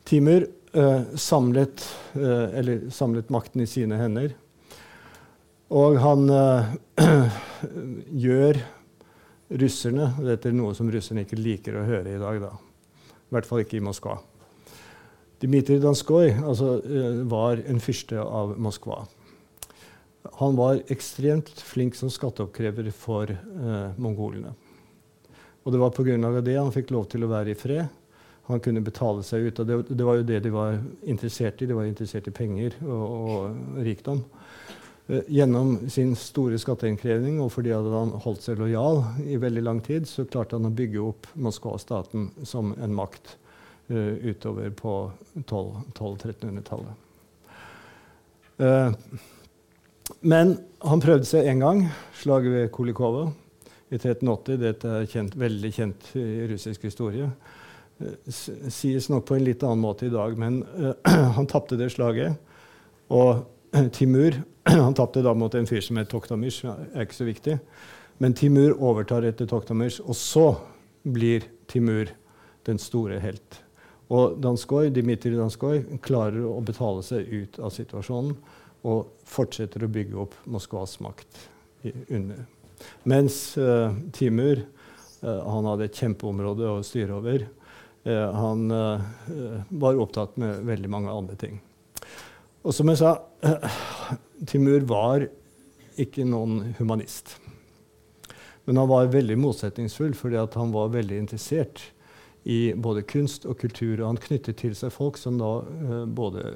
[0.07, 1.83] Timur uh, samlet,
[2.17, 4.33] uh, samlet, makten i sine hender.
[5.75, 6.29] Og han
[8.25, 8.59] gjør
[9.49, 12.37] russerne Dette er noe som russerne ikke liker å høre i dag.
[12.43, 12.51] Da.
[13.25, 14.19] I hvert fall ikke i Moskva.
[15.41, 16.77] Dmitrij Danskoj altså,
[17.29, 19.03] var en fyrste av Moskva.
[20.33, 24.53] Han var ekstremt flink som skatteoppkrever for eh, mongolene.
[25.65, 26.41] Og det var pga.
[26.41, 27.85] det han fikk lov til å være i fred.
[28.45, 29.59] Han kunne betale seg ut.
[29.59, 31.65] og det, det, var jo det de var interessert i.
[31.65, 34.21] De var interessert i penger og, og rikdom.
[35.07, 40.07] Eh, gjennom sin store skatteinnkreving og fordi han holdt seg lojal i veldig lang tid,
[40.09, 43.37] så klarte han å bygge opp Moskva-staten som en makt
[43.89, 44.97] eh, utover på
[45.45, 47.01] 1200-1300-tallet.
[48.57, 49.33] 12 uh,
[50.21, 51.85] men han prøvde seg én gang,
[52.19, 53.27] slaget ved Kolikovo
[53.89, 54.59] i 1380.
[54.61, 57.29] Dette er kjent, veldig kjent i russisk historie.
[58.27, 60.93] S sies nok på en litt annen måte i dag, men uh,
[61.37, 62.35] han tapte det slaget.
[63.13, 64.37] Og uh, Timur
[64.85, 67.59] han tapte da mot en fyr som het Toktamish, er ikke så viktig.
[68.21, 70.47] Men Timur overtar etter Toktamish, og så
[71.01, 72.11] blir Timur
[72.65, 73.61] den store helt.
[74.13, 78.35] Og Danskoj, Dmitrij Danskoj klarer å betale seg ut av situasjonen
[78.85, 81.39] og fortsetter å bygge opp Moskvas makt
[82.13, 82.45] under.
[83.03, 84.61] Mens uh, Timur
[85.21, 87.47] uh, han hadde et kjempeområde å styre over.
[88.05, 88.67] Uh, han
[89.81, 91.57] var opptatt med veldig mange andre ting.
[92.65, 93.15] Og som jeg sa,
[94.49, 95.25] Timur var
[96.01, 97.37] ikke noen humanist.
[98.65, 101.81] Men han var veldig motsetningsfull fordi han var veldig interessert
[102.49, 103.99] i både kunst og kultur.
[103.99, 105.51] Og han knyttet til seg folk som da
[106.09, 106.55] både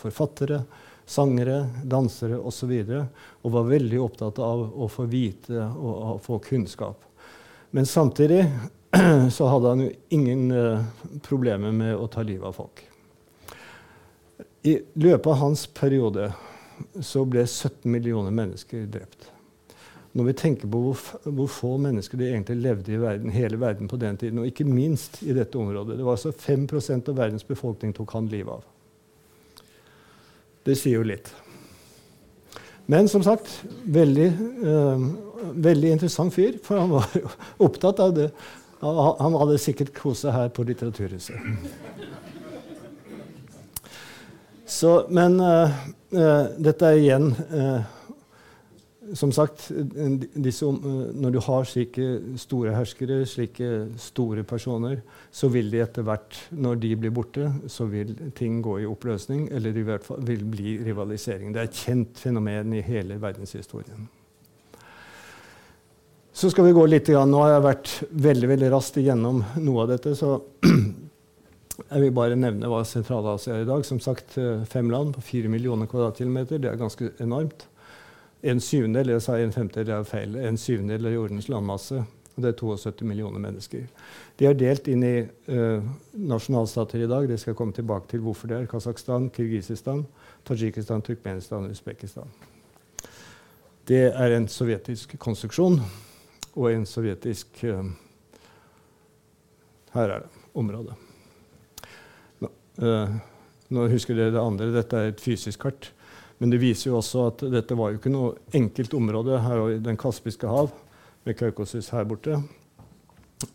[0.00, 0.62] forfattere,
[1.06, 2.70] sangere, dansere osv.
[2.70, 3.02] Og, så
[3.42, 7.04] og var veldig opptatt av å få vite og, og få kunnskap.
[7.74, 8.44] Men samtidig
[9.36, 10.84] så hadde han jo ingen uh,
[11.26, 12.84] problemer med å ta livet av folk.
[14.64, 16.30] I løpet av hans periode
[17.02, 19.28] så ble 17 millioner mennesker drept.
[20.14, 23.90] Når vi tenker på hvor, hvor, få mennesker det egentlig levde i verden, hele verden
[23.90, 26.68] på den tiden, og ikke minst i dette området Det var altså 5
[27.08, 28.62] av verdens befolkning tok han livet av.
[30.64, 31.30] Det sier jo litt.
[32.86, 33.48] Men som sagt,
[33.88, 34.26] veldig,
[34.68, 35.06] eh,
[35.64, 37.30] veldig interessant fyr, for han var jo
[37.66, 38.28] opptatt av det.
[38.84, 41.40] Han hadde sikkert seg her på Litteraturhuset.
[44.68, 45.70] Så, men uh,
[46.12, 47.30] uh, dette er igjen
[49.12, 49.66] som sagt,
[50.34, 52.06] disse, når du har slike
[52.40, 55.02] store herskere, slike store personer,
[55.34, 59.50] så vil de etter hvert, når de blir borte, så vil ting gå i oppløsning,
[59.52, 61.52] eller i hvert fall vil bli rivalisering.
[61.52, 64.08] Det er et kjent fenomen i hele verdenshistorien.
[66.34, 69.92] Så skal vi gå litt, Nå har jeg vært veldig veldig raskt igjennom noe av
[69.92, 70.16] dette.
[70.18, 70.40] så
[71.92, 73.84] jeg vil bare nevne hva Sentral-Asia er i dag.
[73.86, 76.58] Som sagt, eh, fem land på fire millioner kvadratkilometer.
[76.58, 77.68] Det er ganske enormt.
[78.44, 82.02] En syvendedel jeg sa en femtedel er feil, en syvendedel av jordens landmasse.
[82.34, 83.86] og Det er 72 millioner mennesker.
[84.36, 87.28] De er delt inn i uh, nasjonalstater i dag.
[87.28, 88.66] Det skal jeg komme tilbake til hvorfor det er.
[88.68, 90.04] Kasakhstan, Kirgisistan,
[90.44, 92.28] Tadsjikistan, Turkmenistan og Usbekistan.
[93.88, 95.80] Det er en sovjetisk konstruksjon
[96.54, 97.84] og en sovjetisk uh,
[99.94, 100.94] Her er det området.
[102.42, 102.52] Nå,
[102.82, 103.18] uh,
[103.72, 104.72] nå husker dere det andre.
[104.74, 105.93] Dette er et fysisk kart.
[106.44, 109.78] Men det viser jo også at dette var jo ikke noe enkelt område her i
[109.80, 110.66] Den kaspiske hav,
[111.24, 112.36] med Kaukasus her borte.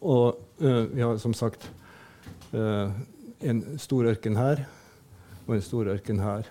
[0.01, 1.67] Og uh, vi har som sagt
[2.49, 2.89] uh,
[3.45, 4.63] en stor ørken her
[5.43, 6.49] og en stor ørken her,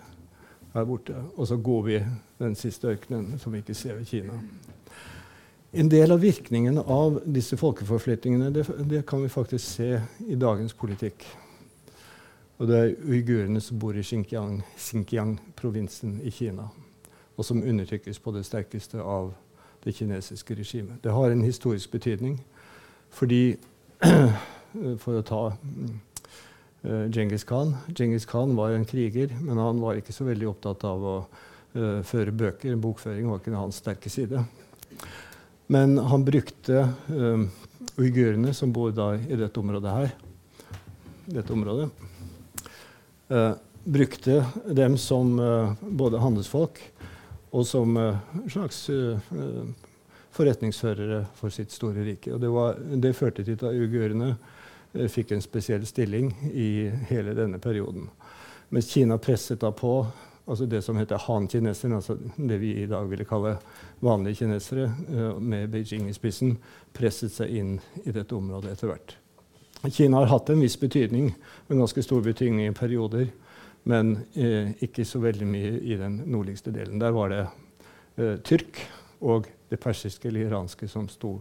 [0.77, 1.19] her borte.
[1.35, 1.99] Og så går vi
[2.39, 4.39] den siste ørkenen, som vi ikke ser ved Kina.
[5.75, 9.91] En del av virkningen av disse folkeforflyttingene det, det kan vi faktisk se
[10.23, 11.27] i dagens politikk.
[12.59, 16.67] Og det er uigurene som bor i Xinjiang-provinsen i Kina,
[17.39, 19.31] og som undertrykkes på det sterkeste av
[19.85, 20.99] det kinesiske regimet.
[21.03, 22.41] Det har en historisk betydning
[23.15, 23.57] fordi
[25.03, 27.73] For å ta uh, Genghis Khan.
[27.97, 32.03] Genghis Khan var en kriger, men han var ikke så veldig opptatt av å uh,
[32.07, 32.77] føre bøker.
[32.77, 34.45] Bokføring var ikke hans sterke side.
[35.73, 37.49] Men han brukte uh,
[37.97, 40.15] uigurene, som bor i dette området her,
[41.27, 41.89] dette området,
[43.85, 46.81] brukte dem som uh, både handelsfolk
[47.51, 48.17] og som uh,
[48.49, 48.83] slags
[50.37, 52.33] forretningsførere for sitt store rike.
[52.35, 54.35] Og det, var, det førte til at uigurene
[55.11, 58.07] fikk en spesiell stilling i hele denne perioden.
[58.73, 59.93] Mens Kina presset da på
[60.49, 63.57] altså det som heter han-kineserne, altså det vi i dag ville kalle
[64.01, 64.89] vanlige kinesere,
[65.41, 66.57] med Beijing i spissen,
[66.97, 69.17] presset seg inn i dette området etter hvert.
[69.87, 71.31] Kina har hatt en viss betydning,
[71.69, 73.29] en ganske stor betydning i perioder,
[73.89, 76.99] men eh, ikke så veldig mye i den nordligste delen.
[76.99, 77.45] Der var det
[78.19, 78.81] eh, tyrk
[79.23, 81.37] og det persiske eller iranske som sto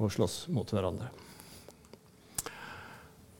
[0.00, 1.10] og sloss mot hverandre.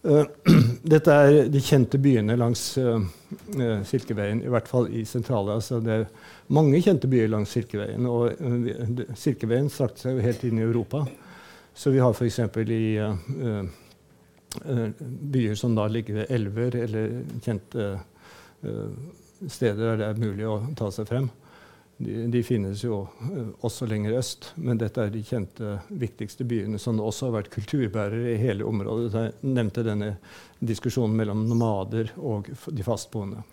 [0.04, 0.26] Uh,
[0.94, 5.56] dette er de kjente byene langs uh, uh, Silkeveien, i hvert fall i sentrale.
[5.56, 6.04] Altså det er
[6.52, 8.04] mange kjente byer langs Silkeveien.
[8.04, 11.06] Og Silkeveien strakte seg jo helt inn i Europa.
[11.74, 12.38] Så vi har f.eks.
[12.68, 12.82] i
[14.62, 17.88] byer som da ligger ved elver eller kjente
[19.50, 21.28] steder der det er mulig å ta seg frem.
[21.96, 26.78] De, de, finnes jo uh, også lenger øst, men dette er de kjente, viktigste byene
[26.82, 29.12] som også har vært kulturbærere i hele området.
[29.14, 30.16] Jeg nevnte denne
[30.58, 33.44] diskusjonen mellom nomader og de fastboende.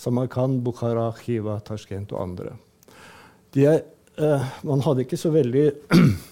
[0.00, 2.56] Samarkand, Bukhara, Khiva, Tashkent og andre.
[3.60, 3.84] Er,
[4.16, 5.68] uh, man hadde ikke så veldig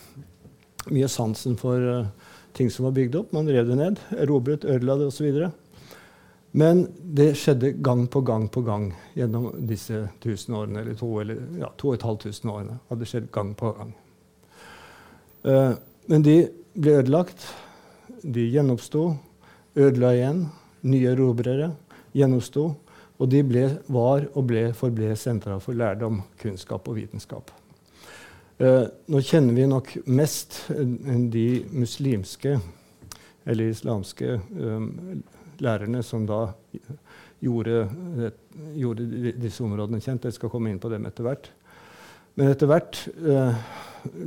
[0.94, 3.32] mye sansen for uh, ting som var bygd opp.
[3.32, 5.42] Man rev det ned, erobret, ødela det osv.
[6.52, 11.40] Men det skjedde gang på gang på gang gjennom disse tusen årene, eller to, eller,
[11.60, 12.78] ja, to og et halvt tusen årene.
[12.90, 13.94] hadde skjedd gang på gang.
[15.48, 15.72] Uh,
[16.12, 16.36] men de
[16.76, 17.46] ble ødelagt.
[18.22, 19.14] De gjenoppsto,
[19.76, 20.44] ødela igjen.
[20.82, 21.72] Nye erobrere
[22.12, 22.68] gjenoppsto.
[23.18, 27.52] Og de ble, var og ble, forble sentra for lærdom, kunnskap og vitenskap.
[28.62, 32.56] Uh, nå kjenner vi nok mest de muslimske
[33.42, 35.22] eller islamske um,
[35.62, 36.44] lærerne som da
[37.42, 37.90] gjorde,
[38.78, 40.28] gjorde, disse områdene kjent.
[40.28, 41.50] Jeg skal komme inn på dem etter hvert.
[42.38, 43.62] Men etter hvert, eh,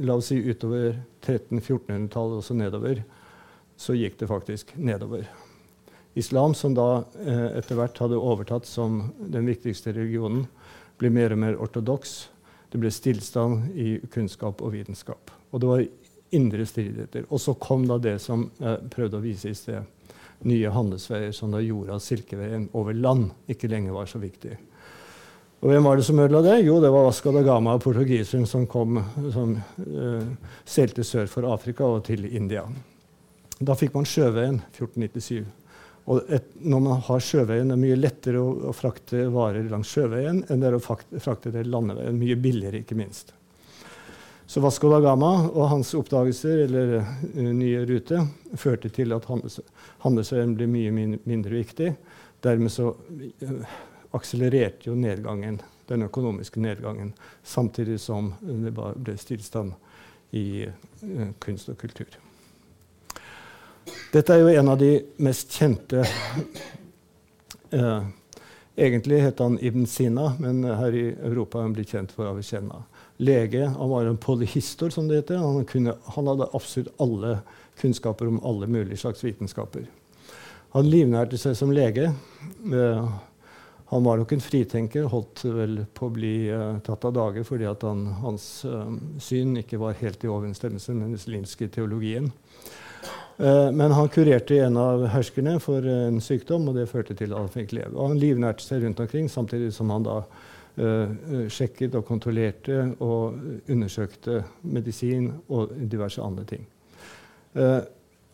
[0.06, 3.02] la oss si utover 1300-1400-tallet og så nedover,
[3.80, 5.26] så gikk det faktisk nedover.
[6.16, 10.46] Islam, som da eh, etter hvert hadde overtatt som den viktigste religionen,
[11.00, 12.14] ble mer og mer ortodoks.
[12.72, 15.32] Det ble stillstand i kunnskap og vitenskap.
[15.52, 15.86] Og det var
[16.36, 17.28] indre stridigheter.
[17.30, 19.84] Og så kom da det som jeg prøvde å vise i sted
[20.46, 24.58] nye handelsveier som da gjorde at Silkeveien over land ikke lenger var så viktig.
[25.64, 26.60] Og hvem var det som ødela det?
[26.66, 29.00] Jo, det var Vasco da Gama, portugiseren som, kom,
[29.34, 32.66] som uh, seilte sør for Afrika og til India.
[33.58, 35.46] Da fikk man sjøveien 1497.
[36.06, 39.90] Og et, når man har sjøveien, det er mye lettere å, å frakte varer langs
[39.90, 42.20] sjøveien enn det er å frakte det landeveien.
[42.20, 43.34] Mye billigere, ikke minst.
[44.46, 48.22] Så Vasco da Gama og hans oppdagelser eller uh, nye rute
[48.54, 49.58] førte til at handels,
[50.06, 51.96] handelsveien ble mye min, mindre viktig.
[52.46, 53.80] Dermed så uh,
[54.14, 55.58] akselererte jo nedgangen,
[55.90, 59.74] den økonomiske nedgangen, samtidig som det ble stillstand
[60.38, 62.14] i uh, kunst og kultur.
[64.14, 66.06] Dette er jo en av de mest kjente
[68.76, 72.82] Egentlig het han Ibn Sina, men her i Europa er han blitt kjent for Avicenna
[73.18, 73.66] lege.
[73.66, 75.38] Han var en polyhistor, som det heter.
[75.38, 77.38] Han, kunne, han, hadde absolutt alle
[77.80, 79.88] kunnskaper om alle mulige slags vitenskaper.
[80.76, 82.12] Han livnærte seg som lege.
[82.74, 83.16] Eh,
[83.86, 87.68] han var nok en fritenker, holdt vel på å bli uh, tatt av dage fordi
[87.70, 88.90] han, hans uh,
[89.22, 92.32] syn ikke var helt i overensstemmelse med den muslimske teologien.
[93.38, 97.52] Men han kurerte en av herskerne for en sykdom, og det førte til at han
[97.52, 97.92] fikk leve.
[97.92, 100.22] Og han livnærte seg rundt omkring, samtidig som han da
[100.76, 103.38] Uh, sjekket og kontrollerte og
[103.72, 106.66] undersøkte medisin og diverse andre ting.
[107.56, 107.80] Uh,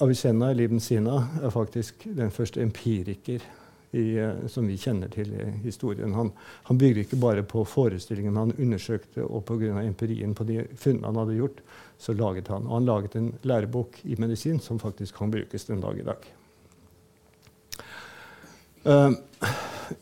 [0.02, 3.46] Avicenna Ibn Sina er faktisk den første empiriker
[3.92, 6.14] i, uh, som vi kjenner til i historien.
[6.16, 6.32] Han,
[6.70, 9.82] han bygde ikke bare på forestillingen, han undersøkte, og pga.
[9.84, 11.64] empirien på de funnene han hadde gjort,
[12.02, 12.68] så laget han.
[12.68, 16.30] Og han laget en lærebok i medisin som faktisk kan brukes den dag i dag.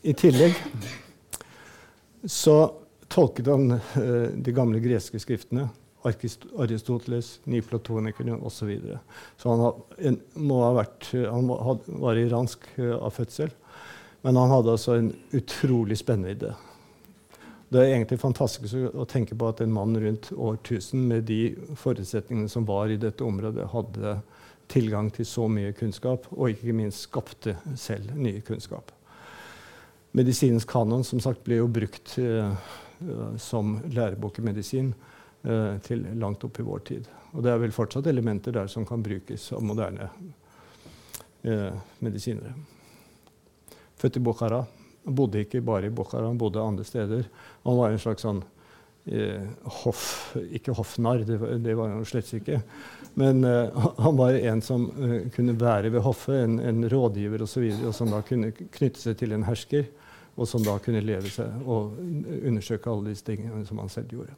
[0.02, 0.54] I tillegg
[2.24, 2.56] så
[3.12, 5.68] tolket han uh, de gamle greske skriftene
[6.04, 8.50] Aristoteles, nyplatonikerne osv.
[8.50, 9.00] Så, videre.
[9.36, 13.52] så han, en, må ha vært, han må, had, var iransk uh, av fødsel.
[14.22, 16.52] Men han hadde altså en utrolig spennvidde.
[17.70, 21.54] Det er egentlig fantastisk å tenke på at en mann rundt år 1000 med de
[21.78, 24.16] forutsetningene som var i dette området, hadde
[24.70, 28.90] tilgang til så mye kunnskap, og ikke minst skapte selv nye kunnskap.
[30.18, 32.50] Medisinens kanon som sagt, ble jo brukt uh,
[33.38, 34.90] som lærebok i medisin
[35.46, 37.06] uh, til langt opp i vår tid.
[37.30, 40.10] Og det er vel fortsatt elementer der som kan brukes av moderne
[41.46, 41.70] uh,
[42.02, 42.56] medisinere.
[44.00, 44.64] Født i Bukhara.
[45.04, 47.28] Han bodde ikke bare i Bukhara, han bodde andre steder.
[47.66, 48.42] Han var en slags sånn
[49.10, 49.46] eh,
[49.82, 52.60] hoff, Ikke hoffnarr, det, det, var han slett ikke.
[53.20, 57.64] Men eh, han var en som eh, kunne være ved hoffet, en, en rådgiver osv.,
[57.70, 59.88] og, og som da kunne knytte seg til en hersker,
[60.40, 64.36] og som da kunne leve seg og undersøke alle disse tingene som han selv gjorde.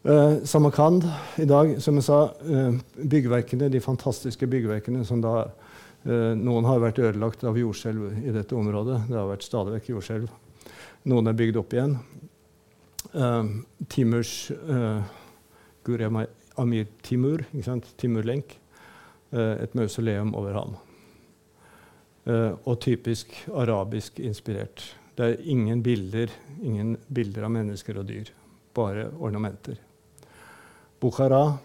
[0.00, 1.04] Uh, Samarkand
[1.36, 5.50] i dag, som jeg sa, uh, byggverkene, de fantastiske byggverkene som da
[6.04, 9.02] noen har vært ødelagt av jordskjelv i dette området.
[9.10, 10.30] Det har vært stadig vekk jordskjelv.
[11.10, 11.96] Noen er bygd opp igjen.
[13.14, 13.46] Uh,
[13.88, 15.00] Timurs uh,
[15.84, 16.20] Gurem
[16.60, 17.44] Amir Timur,
[17.96, 18.56] Timurlenk.
[19.32, 20.78] Uh, et mausoleum over ham.
[22.30, 24.82] Og typisk arabisk inspirert.
[25.16, 26.30] Det er ingen bilder,
[26.62, 28.28] ingen bilder av mennesker og dyr.
[28.76, 29.78] Bare ornamenter.
[31.00, 31.56] Bukhara,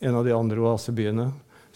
[0.00, 1.28] en av de andre oasebyene,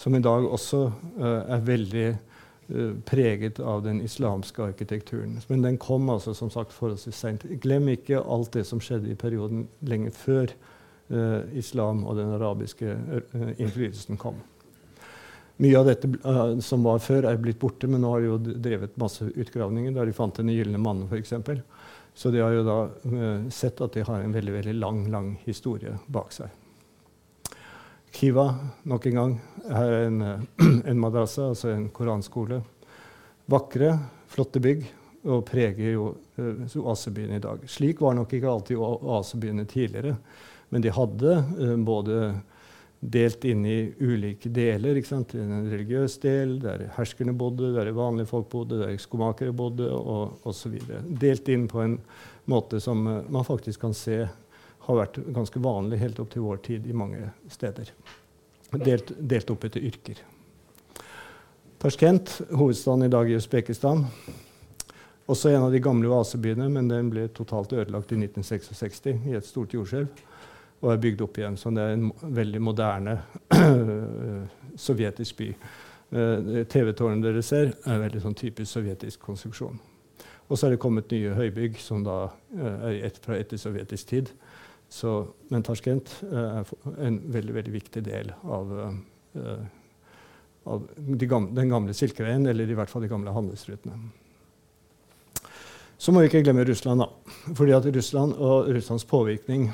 [0.02, 1.24] som i dag også uh,
[1.54, 5.36] er veldig uh, preget av den islamske arkitekturen.
[5.48, 7.46] Men den kom altså som sagt forholdsvis seint.
[7.62, 10.50] Glem ikke alt det som skjedde i perioden lenge før
[11.12, 12.96] uh, islam og den arabiske
[13.58, 14.40] innflytelsen kom.
[15.62, 16.08] Mye av dette
[16.64, 20.08] som var før, er blitt borte, men nå har de jo drevet masse utgravninger der
[20.08, 21.36] de fant Den gylne mannen, f.eks.
[22.18, 22.78] Så de har jo da
[23.52, 26.50] sett at de har en veldig, veldig lang, lang historie bak seg.
[28.12, 28.46] Kiva
[28.88, 29.34] nok en gang
[29.72, 30.22] er en,
[30.90, 32.60] en madrasa, altså en koranskole.
[33.50, 33.94] Vakre,
[34.32, 34.84] flotte bygg
[35.32, 36.08] og preger jo
[36.38, 37.62] uh, oasebyene i dag.
[37.70, 40.16] Slik var nok ikke alltid oasebyene tidligere,
[40.72, 42.18] men de hadde uh, både
[43.02, 45.00] delt inn i ulike deler.
[45.34, 50.76] En religiøs del, der herskerne bodde, der vanlige folk bodde, der skomakere bodde og osv.
[51.18, 51.98] Delt inn på en
[52.50, 54.20] måte som man faktisk kan se
[54.86, 57.92] har vært ganske vanlig helt opp til vår tid i mange steder.
[58.72, 60.22] Delt, delt opp etter yrker.
[61.82, 64.04] Tasjkent, hovedstaden i dag i Usbekistan.
[65.26, 69.46] Også en av de gamle oasebyene, men den ble totalt ødelagt i 1966 i et
[69.46, 70.22] stort jordskjelv.
[70.82, 71.56] Og er bygd opp igjen.
[71.58, 73.16] Så det er en veldig moderne
[74.86, 75.48] sovjetisk by.
[76.12, 79.78] Uh, TV-tårnet dere ser, er veldig sånn typisk sovjetisk konstruksjon.
[80.50, 84.10] Og så er det kommet nye høybygg som da uh, er et, fra etter sovjetisk
[84.10, 84.32] tid.
[84.92, 85.12] Så,
[85.48, 89.62] men Tasjkent uh, er en veldig, veldig viktig del av, uh,
[90.68, 93.96] av de gamle, den gamle Silkeveien, eller i hvert fall de gamle handelsrutene.
[96.02, 97.08] Så må vi ikke glemme Russland, da.
[97.54, 99.68] Fordi at Russland og Russlands påvirkning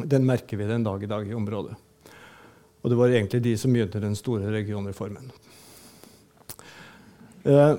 [0.00, 1.76] den merker vi den dag i dag i området.
[2.80, 5.30] Og det var egentlig de som begynte den store regionreformen.
[7.44, 7.74] Eh,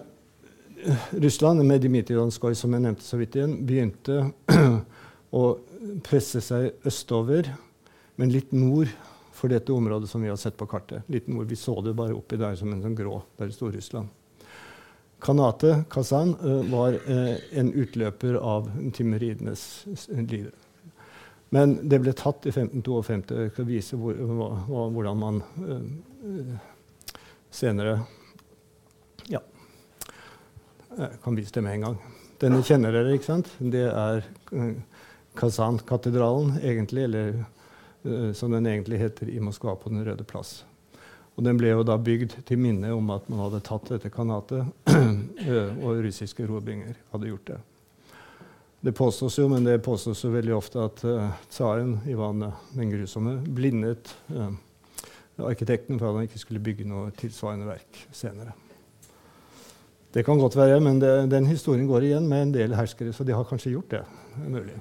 [1.12, 4.32] Russland, med Dmitrij Donskoj, som jeg nevnte så vidt igjen, begynte
[5.32, 5.44] å
[6.04, 7.50] presse seg østover,
[8.20, 8.92] men litt nord
[9.34, 11.08] for dette området som vi har sett på kartet.
[11.08, 13.22] Litt nord, Vi så det bare oppi der som en sånn grå.
[13.38, 14.10] Der det Stor-Russland.
[15.22, 16.36] Kanate, Kazan,
[16.72, 20.52] var en utløper av timuridenes liv.
[21.50, 23.40] Men det ble tatt i 1552.
[23.44, 26.54] Jeg skal vise hvor, hva, hvordan man uh,
[27.52, 27.98] senere
[29.30, 29.42] Ja.
[30.96, 32.00] Jeg kan vise det med en gang.
[32.42, 33.52] Denne kjenner dere, ikke sant?
[33.60, 34.26] Det er
[35.38, 37.34] Kazan-katedralen, egentlig, eller
[38.04, 40.64] uh, som den egentlig heter i Moskva, på Den røde plass.
[41.36, 44.68] Og Den ble jo da bygd til minne om at man hadde tatt dette kanatet,
[44.92, 47.60] uh, og russiske robinger hadde gjort det.
[48.82, 53.38] Det påstås jo, men det påstås jo veldig ofte at uh, tsaren Ivan den grusomme
[53.46, 54.50] blindet uh,
[55.46, 58.56] arkitekten for at han ikke skulle bygge noe tilsvarende verk senere.
[60.12, 63.24] Det kan godt være, men det, den historien går igjen med en del herskere, så
[63.24, 64.02] de har kanskje gjort det.
[64.48, 64.76] mulig.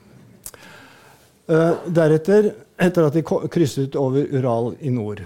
[1.50, 5.24] Uh, deretter, etter at de krysset over Ural i nord,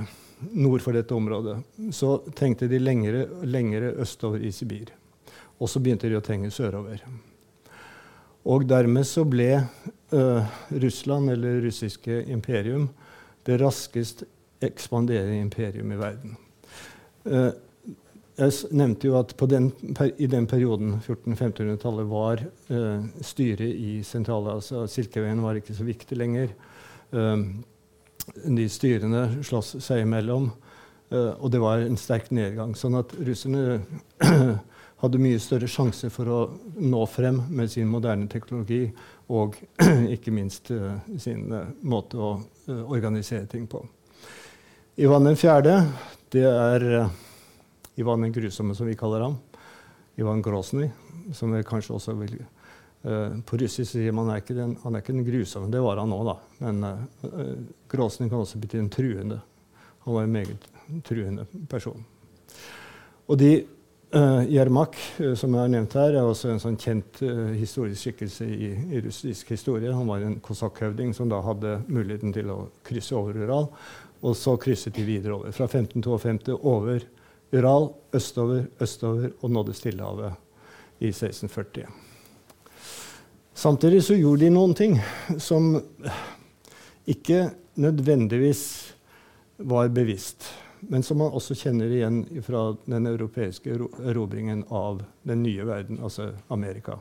[0.57, 1.59] nord for dette området,
[1.93, 4.95] så trengte de lengre, lengre østover i Sibir.
[5.61, 7.03] Og så begynte de å trenge sørover.
[8.49, 12.89] Og dermed så ble uh, Russland, eller russiske imperium,
[13.45, 14.25] det raskest
[14.65, 16.37] ekspanderende imperium i verden.
[17.29, 17.53] Uh,
[18.35, 19.71] jeg nevnte jo at den,
[20.19, 26.55] i den perioden, 1400-1500-tallet, var uh, styret i Sentral-Asia Silkeveien var ikke så viktig lenger.
[28.45, 30.49] de styrene slåss seg imellom.
[31.15, 32.75] og det var en sterk nedgang.
[32.75, 33.85] Sånn at russerne
[35.05, 36.39] hadde mye større sjanse for å
[36.81, 38.87] nå frem med sin moderne teknologi
[39.35, 39.59] og
[40.15, 43.83] ikke minst uh, sin uh, måte å uh, organisere ting på.
[45.05, 45.79] Ivan 4.,
[46.35, 46.85] det er
[48.01, 49.39] Ivan den grusomme, som vi kaller ham.
[50.19, 50.89] Ivan Grosny,
[51.35, 52.37] som vi kanskje også vil
[53.45, 55.69] På russisk sier man er ikke han er ikke den grusomme.
[55.69, 56.35] Det var han nå, da.
[56.65, 56.87] Men
[57.91, 59.41] Grosny kan også bety en truende.
[60.07, 60.69] Han var en meget
[61.05, 62.05] truende person.
[63.29, 63.65] Og de
[64.15, 68.05] Uh, Jermak, uh, som jeg har nevnt her, er også en sånn kjent uh, historisk
[68.05, 69.91] skikkelse i, i, russisk historie.
[69.91, 73.67] Han var en kosakkhøvding som da hadde muligheten til å krysse over Ural.
[74.23, 75.51] Og så krysset de videre over.
[75.57, 77.03] Fra 1552 over
[77.55, 80.33] Ural, østover, østover og nådde Stillehavet
[81.01, 81.87] i 1640.
[83.55, 84.99] Samtidig så gjorde de noen ting
[85.39, 85.77] som
[87.07, 87.47] ikke
[87.79, 88.65] nødvendigvis
[89.59, 90.49] var bevisst
[90.89, 96.33] men som man også kjenner igjen fra den europeiske erobringen av den nye verden, altså
[96.53, 96.99] Amerika.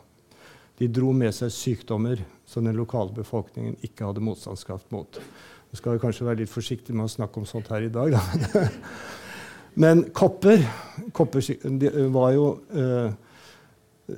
[0.80, 5.20] De dro med seg sykdommer som den lokale befolkningen ikke hadde motstandskraft mot.
[5.72, 8.68] Vi skal kanskje være litt forsiktige med å snakke om sånt her i dag, da.
[9.74, 10.64] Men kopper,
[11.16, 11.46] kopper
[11.80, 13.12] det var jo uh,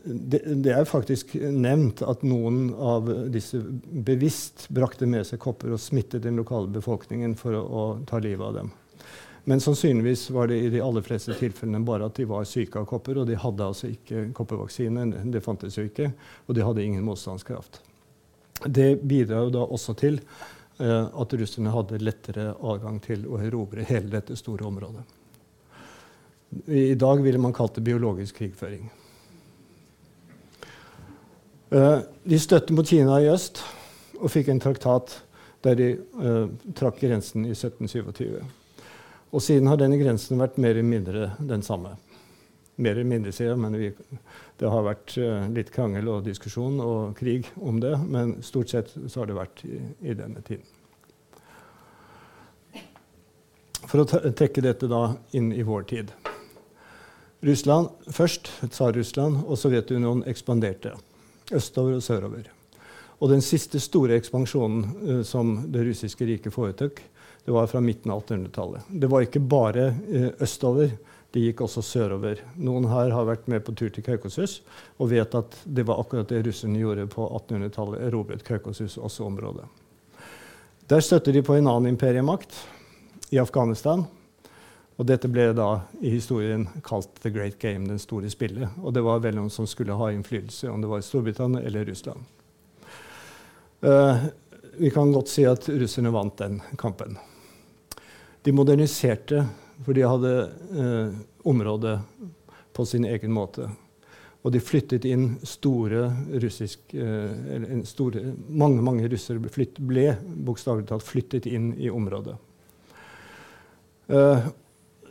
[0.03, 5.81] det, det, er faktisk nevnt at noen av disse bevisst brakte med seg kopper og
[5.81, 8.71] smittet den lokale befolkningen for å, å ta livet av dem.
[9.45, 12.87] Men sannsynligvis var det i de aller fleste tilfellene bare at de var syke av
[12.89, 15.05] kopper, og de hadde altså ikke koppervaksine.
[15.29, 16.09] Det fantes jo ikke,
[16.47, 17.77] og de hadde ingen motstandskraft.
[18.65, 20.17] Det bidrar jo da også til
[20.81, 25.05] uh, at russerne hadde lettere adgang til å erobre hele dette store området.
[26.65, 28.87] I dag ville man kalt det biologisk krigføring.
[31.75, 33.59] Uh, de støtte mot Kina i øst
[34.21, 35.17] og fikk en traktat
[35.65, 35.87] der de
[36.21, 36.45] uh,
[36.77, 38.39] trakk grensen i 1727.
[39.35, 41.95] Og siden har denne grensen vært mer eller mindre den samme.
[42.75, 43.89] Mer eller mindre, sier jeg, men vi,
[44.59, 47.95] det har vært uh, litt krangel og diskusjon og krig om det.
[48.07, 50.69] Men stort sett så har det vært i, i denne tiden.
[53.85, 56.15] For å trekke dette da inn i vår tid.
[57.45, 60.95] Russland først, Tsar-Russland og Sovjetunionen ekspanderte
[61.53, 62.47] østover og sørover.
[63.21, 67.03] Og den siste store ekspansjonen uh, som det russiske riket foretok,
[67.45, 68.87] det var fra midten av 1800-tallet.
[68.89, 70.95] Det var ikke bare eh, østover,
[71.29, 72.39] det gikk også sørover.
[72.57, 74.63] Noen her har vært med på tur til Kaukasus
[74.97, 78.01] og vet at det var akkurat det russerne gjorde på 1800-tallet.
[78.07, 79.67] Erobret Kaukasus også området.
[80.89, 82.57] Der støtter de på en annen imperiemakt,
[83.29, 84.07] i Afghanistan.
[84.95, 85.69] Og dette ble da
[85.99, 88.77] i historien kalt The Great Game, den store spillet.
[88.79, 92.23] Og det var vel noen som skulle ha innflytelse, om det var Storbritannia eller Russland.
[93.83, 94.27] Uh,
[94.79, 97.19] vi kan godt si at russerne vant den kampen.
[98.47, 99.43] De moderniserte,
[99.83, 100.33] for de hadde
[100.79, 101.99] uh, området
[102.75, 103.67] på sin egen måte.
[104.45, 106.03] Og de flyttet inn store
[106.37, 110.03] russisk eh, store, Mange mange russere ble, ble
[110.45, 112.35] bokstavelig talt flyttet inn i området.
[114.13, 114.45] Eh,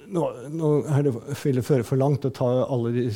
[0.09, 3.07] nå, nå er det, vil det føre for langt å ta alle de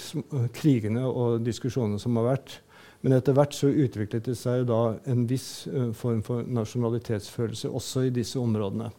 [0.56, 2.58] krigene og diskusjonene som har vært.
[3.04, 8.14] Men etter hvert så utviklet det seg da en viss form for nasjonalitetsfølelse også i
[8.14, 8.90] disse områdene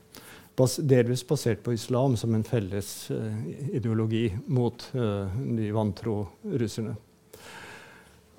[0.59, 3.35] bas delvis basert på islam som en felles uh,
[3.71, 6.95] ideologi mot uh, de vantro russerne.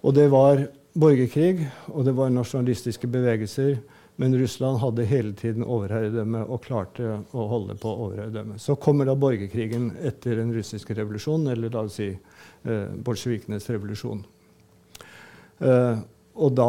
[0.05, 3.78] Og det var borgerkrig, og det var nasjonalistiske bevegelser.
[4.20, 8.58] Men Russland hadde hele tiden overherredømme og klarte å holde på overherredømme.
[8.60, 14.20] Så kommer da borgerkrigen etter den russiske revolusjonen, eller la oss si eh, bolsjevikenes revolusjon.
[15.64, 16.02] Eh,
[16.36, 16.68] og da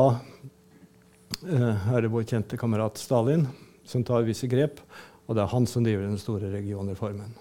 [1.44, 3.44] eh, er det vår kjente kamerat Stalin
[3.84, 4.80] som tar visse grep.
[5.28, 7.36] Og det er han som driver den store regionreformen.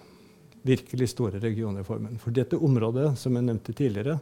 [0.67, 2.19] Virkelig store regionreformen.
[2.19, 4.19] For dette området, som jeg nevnte tidligere,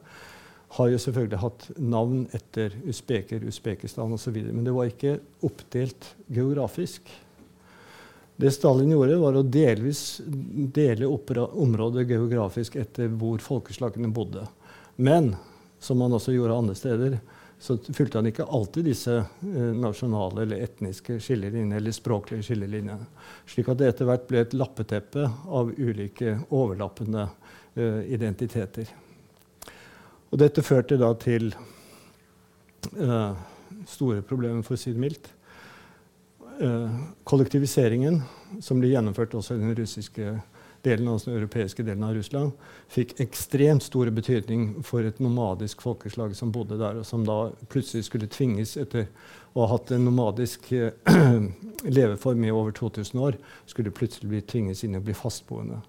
[0.70, 4.36] har jo selvfølgelig hatt navn etter usbeker, Usbekistan osv.
[4.52, 7.10] Men det var ikke oppdelt geografisk.
[8.40, 14.46] Det Stalin gjorde, var å delvis dele området geografisk etter hvor folkeslagene bodde.
[14.96, 15.34] Men,
[15.82, 17.18] som han også gjorde andre steder,
[17.60, 23.10] så fulgte han ikke alltid disse eh, nasjonale eller etniske skillelinjene eller språklige skillelinjene.
[23.50, 28.88] Slik at det etter hvert ble et lappeteppe av ulike overlappende uh, identiteter.
[30.30, 31.50] Og dette førte da til
[33.00, 33.34] uh,
[33.90, 35.32] store problemer, for å si det mildt.
[36.60, 36.92] Uh,
[37.28, 38.22] kollektiviseringen,
[38.62, 40.38] som ble gjennomført også i den russiske
[40.84, 42.54] delen altså den europeiske delen av Russland,
[42.92, 48.08] fikk ekstremt stor betydning for et nomadisk folkeslag som bodde der, og som da plutselig
[48.08, 49.10] skulle tvinges etter
[49.54, 50.94] å ha hatt en nomadisk eh,
[51.98, 55.82] leveform i over 2000 år, skulle plutselig bli tvinges inn og bli fastboende.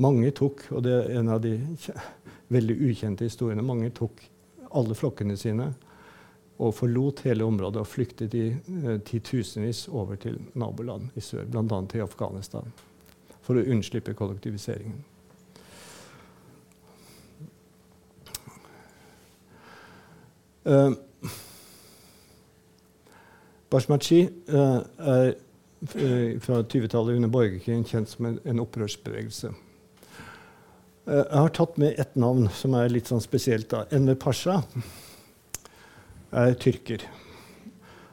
[0.00, 1.58] Mange tok, og det er en av de
[2.52, 4.22] veldig ukjente historiene, mange tok
[4.72, 5.72] alle flokkene sine
[6.62, 11.80] og forlot hele området og flyktet i eh, titusenvis over til naboland i sør, bl.a.
[11.90, 12.68] til Afghanistan,
[13.42, 15.00] for å unnslippe kollektiviseringen.
[20.62, 20.92] Uh,
[23.72, 29.50] Bashmachi uh, er uh, fra 20-tallet under borgerkrigen kjent som en, en opprørsbevegelse.
[31.08, 33.68] Uh, jeg har tatt med ett navn som er litt sånn spesielt.
[33.72, 33.84] da.
[33.90, 34.60] Enver Pasha
[36.30, 37.02] er tyrker.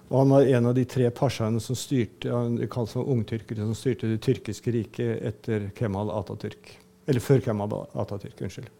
[0.09, 4.09] Og han var en av de tre pashaene som styrte det kalles ungtyrkere, som styrte
[4.09, 6.71] det tyrkiske riket etter Kemal Atatürk.
[7.05, 8.41] Eller før Kemal Atatürk.
[8.41, 8.71] unnskyld.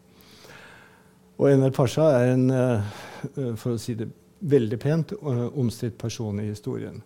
[1.38, 6.48] Og Enver Pasha er en uh, for å si det veldig pent omstridt person i
[6.48, 7.02] historien.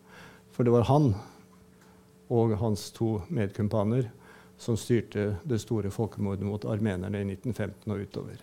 [0.54, 1.12] For det var han
[2.32, 4.08] og hans to medkumpaner
[4.58, 8.42] som styrte det store folkemordet mot armenerne i 1915 og utover.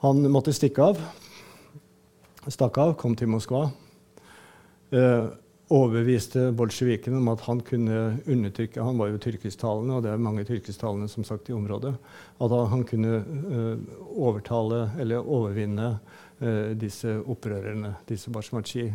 [0.00, 1.00] Han måtte stikke av
[2.48, 3.66] stakk av, kom til Moskva.
[4.90, 5.26] Eh,
[5.70, 10.44] overbeviste bolsjevikene om at han kunne undertrykke Han var jo tyrkisktalende, og det er mange
[10.48, 11.94] tyrkisktalende som sagt i området.
[12.40, 15.92] At han kunne eh, overtale eller overvinne
[16.40, 18.88] eh, disse opprørerne, disse bashmachi.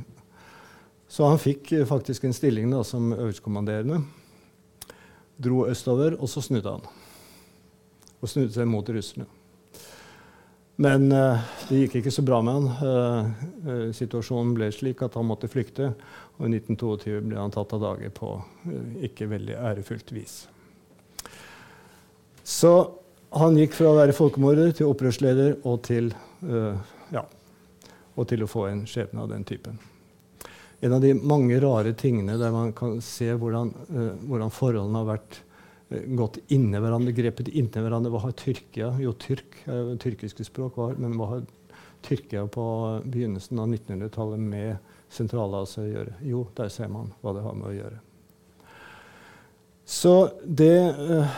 [1.08, 4.02] Så han fikk eh, faktisk en stilling da, som øverstkommanderende.
[5.38, 6.86] Dro østover, og så snudde han.
[8.22, 9.28] Og snudde seg mot russerne.
[10.82, 12.66] Men uh, det gikk ikke så bra med han.
[12.84, 15.94] Uh, uh, situasjonen ble slik at han måtte flykte.
[16.36, 18.34] Og i 1922 ble han tatt av dage på
[19.08, 20.36] ikke veldig ærefullt vis.
[22.44, 22.74] Så
[23.36, 26.12] han gikk fra å være folkemorder til opprørsleder og til,
[27.16, 27.24] ja,
[28.16, 29.80] og til å få en skjebne av den typen.
[30.84, 33.72] En av de mange rare tingene der man kan se hvordan,
[34.28, 35.40] hvordan forholdene har vært
[35.90, 38.12] Eh, gått inni hverandre, grepet inni hverandre.
[38.14, 41.46] Hva har Tyrkia Jo, tyrk er jo tyrkiske språk, var, men hva har
[42.06, 42.66] Tyrkia på
[43.06, 46.18] begynnelsen av 1900-tallet med Sentral-Asia å gjøre?
[46.26, 48.02] Jo, der ser man hva det har med å gjøre.
[49.86, 50.14] Så
[50.46, 51.34] det uh,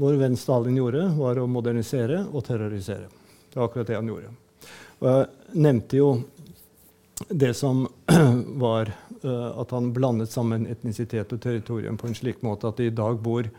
[0.00, 3.08] vår venn Stalin gjorde, var å modernisere og terrorisere.
[3.50, 4.32] Det var akkurat det han gjorde.
[5.00, 6.10] Og jeg nevnte jo
[7.28, 7.84] det som
[8.64, 8.92] var
[9.24, 12.96] uh, at han blandet sammen etnisitet og territorium på en slik måte at det i
[12.96, 13.50] dag bor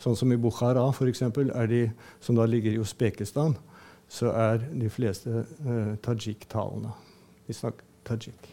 [0.00, 1.20] Sånn som i Bukhara, f.eks.,
[1.68, 1.80] de
[2.24, 3.52] som da ligger i Usbekistan,
[4.08, 6.94] så er de fleste eh, tajik-talende.
[7.44, 8.48] Vi snakker tajik.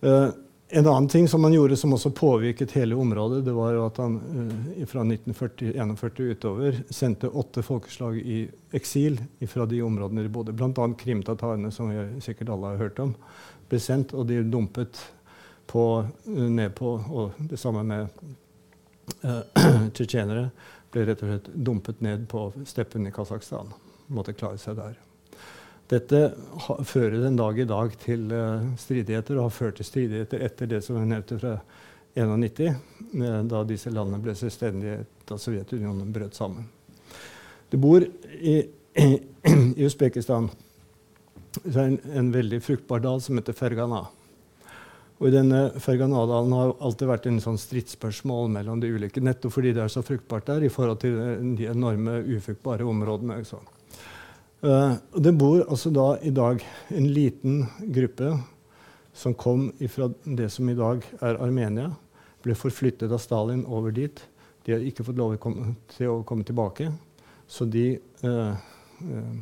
[0.00, 0.32] Uh,
[0.74, 3.98] en annen ting som han gjorde som også påvirket hele området, det var jo at
[4.02, 8.38] han uh, fra 1941 utover sendte åtte folkeslag i
[8.74, 9.20] eksil
[9.50, 10.54] fra de områdene de bodde.
[10.56, 10.88] Bl.a.
[10.98, 13.14] krimtatarene, som sikkert alle har hørt om,
[13.70, 14.98] ble sendt, og de dumpet
[15.70, 15.84] på,
[16.26, 18.10] ned på og det samme med
[19.22, 19.42] uh,
[19.94, 20.48] tsjetsjenere
[20.94, 23.72] ble rett og slett dumpet ned på steppen i Kasakhstan.
[24.14, 25.03] Måtte klare seg der.
[25.90, 26.20] Dette
[26.88, 30.80] fører den dag i dag til uh, stridigheter, og har ført til stridigheter etter det
[30.84, 31.58] som hun nevnte fra
[32.14, 32.78] 1991,
[33.50, 36.68] da disse landene ble selvstendige da Sovjetunionen brøt sammen.
[37.70, 38.56] Det bor i,
[39.02, 40.48] i, Usbekistan
[41.74, 44.04] en, en veldig fruktbar dal som heter Fergana.
[45.20, 49.74] Og i denne Ferganadalen har alltid vært en sånn stridsspørsmål mellom de ulike, nettopp fordi
[49.74, 51.18] det er så fruktbart der i forhold til
[51.58, 53.42] de enorme ufruktbare områdene.
[53.42, 53.73] Uh,
[54.60, 56.62] det bor altså da i dag
[56.94, 58.30] en liten gruppe
[59.14, 61.90] som kom fra det som i dag er Armenia.
[62.42, 64.22] Ble forflyttet av Stalin over dit.
[64.64, 65.36] De har ikke fått lov
[65.96, 66.88] til å komme tilbake.
[67.46, 68.56] Så de, uh,
[69.04, 69.36] uh,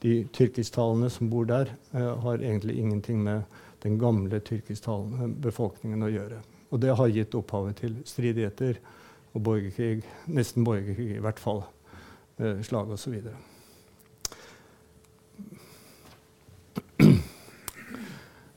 [0.00, 3.44] de tyrkisktalende som bor der, har egentlig ingenting med
[3.84, 6.40] den gamle tyrkisktalende befolkningen å gjøre.
[6.72, 8.80] Og det har gitt opphavet til stridigheter
[9.34, 11.64] og borgerkrig, nesten borgerkrig i hvert fall,
[12.38, 13.20] eh, slag osv.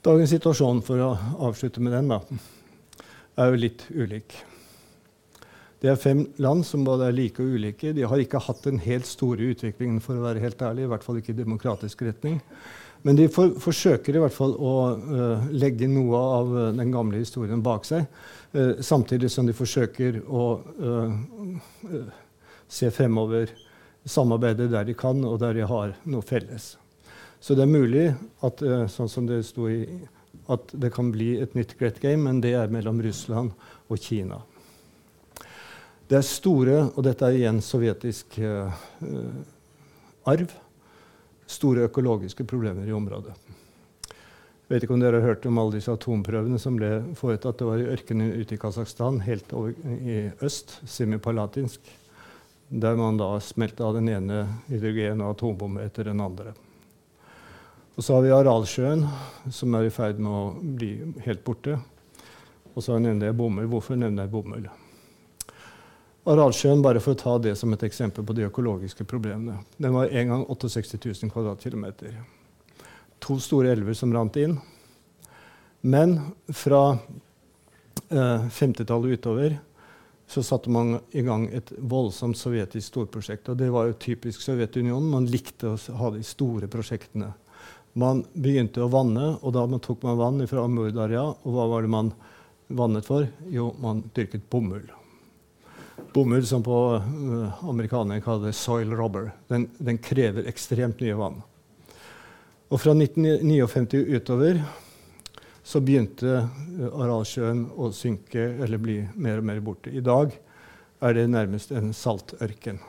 [0.08, 1.08] Dagens situasjon, for å
[1.44, 3.02] avslutte med den, da,
[3.36, 4.38] er jo litt ulik.
[5.82, 7.92] Det er fem land som både er like og ulike.
[7.92, 11.04] De har ikke hatt den helt store utviklingen, for å være helt ærlig, i hvert
[11.04, 12.40] fall ikke i demokratisk retning.
[13.04, 17.20] Men de for, forsøker i hvert fall å uh, legge noe av uh, den gamle
[17.20, 18.08] historien bak seg,
[18.56, 20.48] uh, samtidig som de forsøker å
[22.64, 23.52] se fremover,
[24.08, 26.78] samarbeide der de kan, og der de har noe felles.
[27.40, 28.06] Så det er mulig
[28.44, 29.82] at, sånn som det sto i,
[30.50, 33.52] at det kan bli et nytt Great Game, men det er mellom Russland
[33.88, 34.40] og Kina.
[36.08, 38.40] Det er store, og dette er igjen sovjetisk
[40.28, 40.56] arv
[41.48, 43.34] store økologiske problemer i området.
[44.08, 47.56] Jeg Vet ikke om dere har hørt om alle disse atomprøvene som ble foretatt.
[47.56, 51.88] Det var i ørkenen ute i Kasakhstan, helt over i øst, semipalatinsk,
[52.68, 56.52] der man da smelta av den ene hydrogen- og atombombe etter den andre.
[57.98, 59.02] Og så har vi Aralsjøen,
[59.50, 60.42] som er i ferd med å
[60.78, 60.92] bli
[61.24, 61.74] helt borte.
[62.76, 63.66] Og så nevner jeg bomull.
[63.66, 64.68] Hvorfor nevner jeg bomull?
[66.28, 69.58] Aralsjøen, bare for å ta det som et eksempel på de økologiske problemene.
[69.82, 72.20] Den var en gang 68 000 kvadratkilometer
[73.18, 74.58] to store elver som rant inn.
[75.80, 76.18] Men
[76.54, 76.82] fra
[78.10, 79.58] eh, 50-tallet utover
[80.28, 83.48] så satte man i gang et voldsomt sovjetisk storprosjekt.
[83.48, 85.08] Og det var jo typisk Sovjetunionen.
[85.08, 87.30] Man likte å ha de store prosjektene.
[87.98, 91.24] Man begynte å vanne, og da tok man vann fra Amurdarja.
[91.42, 92.12] Og hva var det man
[92.68, 93.26] vannet for?
[93.50, 94.86] Jo, man dyrket bomull.
[96.14, 99.32] Bomull som på uh, amerikanerne kaller soil rubber.
[99.50, 101.40] Den, den krever ekstremt mye vann.
[102.68, 104.62] Og fra 1959 utover
[105.64, 109.90] så begynte eh, Aralsjøen å synke eller bli mer og mer borte.
[109.92, 110.32] I dag
[111.00, 112.80] er det nærmest en saltørken.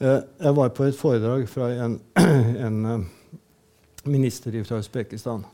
[0.00, 1.98] Eh, jeg var på et foredrag fra en,
[2.66, 2.80] en
[4.02, 5.44] minister fra Usbekistan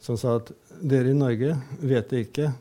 [0.00, 2.52] som sa at dere i Norge vet det ikke,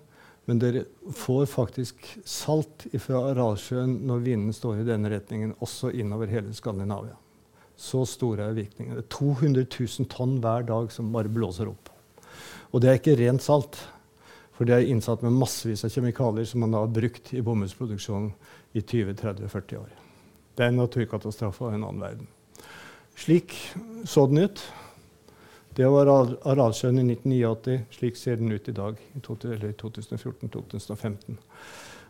[0.47, 0.85] men dere
[1.15, 7.17] får faktisk salt fra Aralsjøen når vinden står i denne retningen, også innover hele Skandinavia.
[7.77, 9.03] Så store er virkningene.
[9.11, 11.91] 200 000 tonn hver dag som bare blåser opp.
[12.71, 13.77] Og det er ikke rent salt.
[14.57, 18.31] For det er innsatt med massevis av kjemikalier som man da har brukt i bomullsproduksjonen
[18.73, 19.91] i 20-30-40 år.
[20.57, 22.31] Det er en naturkatastrofe av en annen verden.
[23.17, 23.53] Slik
[24.09, 24.63] så den ut.
[25.77, 27.83] Det var Aralsjøen i 1989.
[27.93, 31.37] Slik ser den ut i dag, i 2014-2015.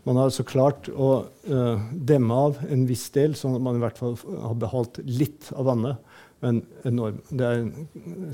[0.07, 1.09] Man har altså klart å
[1.51, 5.49] uh, demme av en viss del, sånn at man i hvert fall har beholdt litt
[5.51, 5.99] av vannet.
[6.39, 7.20] Men enorm.
[7.28, 7.68] det er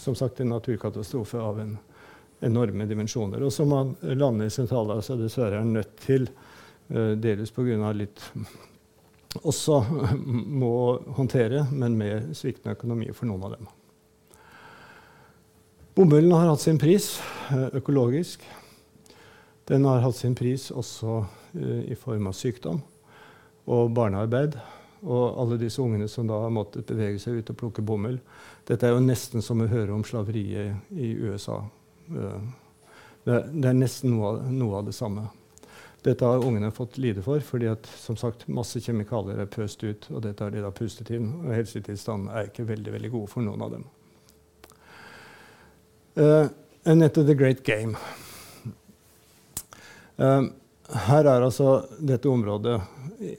[0.03, 1.79] som sagt en naturkatastrofe av en
[2.45, 3.41] enorme dimensjoner.
[3.41, 6.29] Og som man lander i Sentral-Asia dessverre er nødt til,
[6.93, 7.89] uh, delvis pga.
[7.97, 8.21] litt
[9.41, 9.81] også
[10.61, 13.73] må håndtere, men med sviktende økonomi for noen av dem.
[15.95, 17.19] Bomullen har hatt sin pris
[17.51, 18.41] uh, økologisk.
[19.69, 22.79] Den har hatt sin pris også uh, i form av sykdom
[23.69, 24.57] og barnearbeid.
[25.03, 28.17] Og alle disse ungene som da har måttet bevege seg ut og plukke bomull.
[28.65, 31.61] Dette er jo nesten som å høre om slaveriet i USA.
[32.09, 32.41] Uh,
[33.27, 35.29] det, det, er nesten noe noe av, det samme.
[36.01, 40.09] Dette har ungene fått lide for, fordi at som sagt, masse kjemikalier er pøst ut.
[40.09, 43.45] Og dette har de da pustet inn, og helsetilstanden er ikke veldig veldig god for
[43.45, 43.91] noen av dem.
[46.15, 46.47] Uh,
[46.83, 47.97] etter into the great game.
[50.15, 50.51] Um,
[51.07, 52.75] her er altså dette området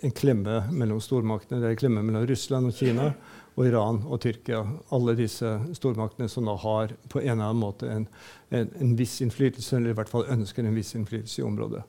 [0.02, 1.60] en klemme mellom stormaktene.
[1.60, 3.12] Det er en klemme mellom Russland og Kina
[3.54, 4.64] og Iran og Tyrkia.
[4.90, 8.08] Alle disse stormaktene som da har på en eller annen måte en,
[8.50, 11.84] en, en viss innflytelse, eller i hvert fall ønsker en viss innflytelse i området.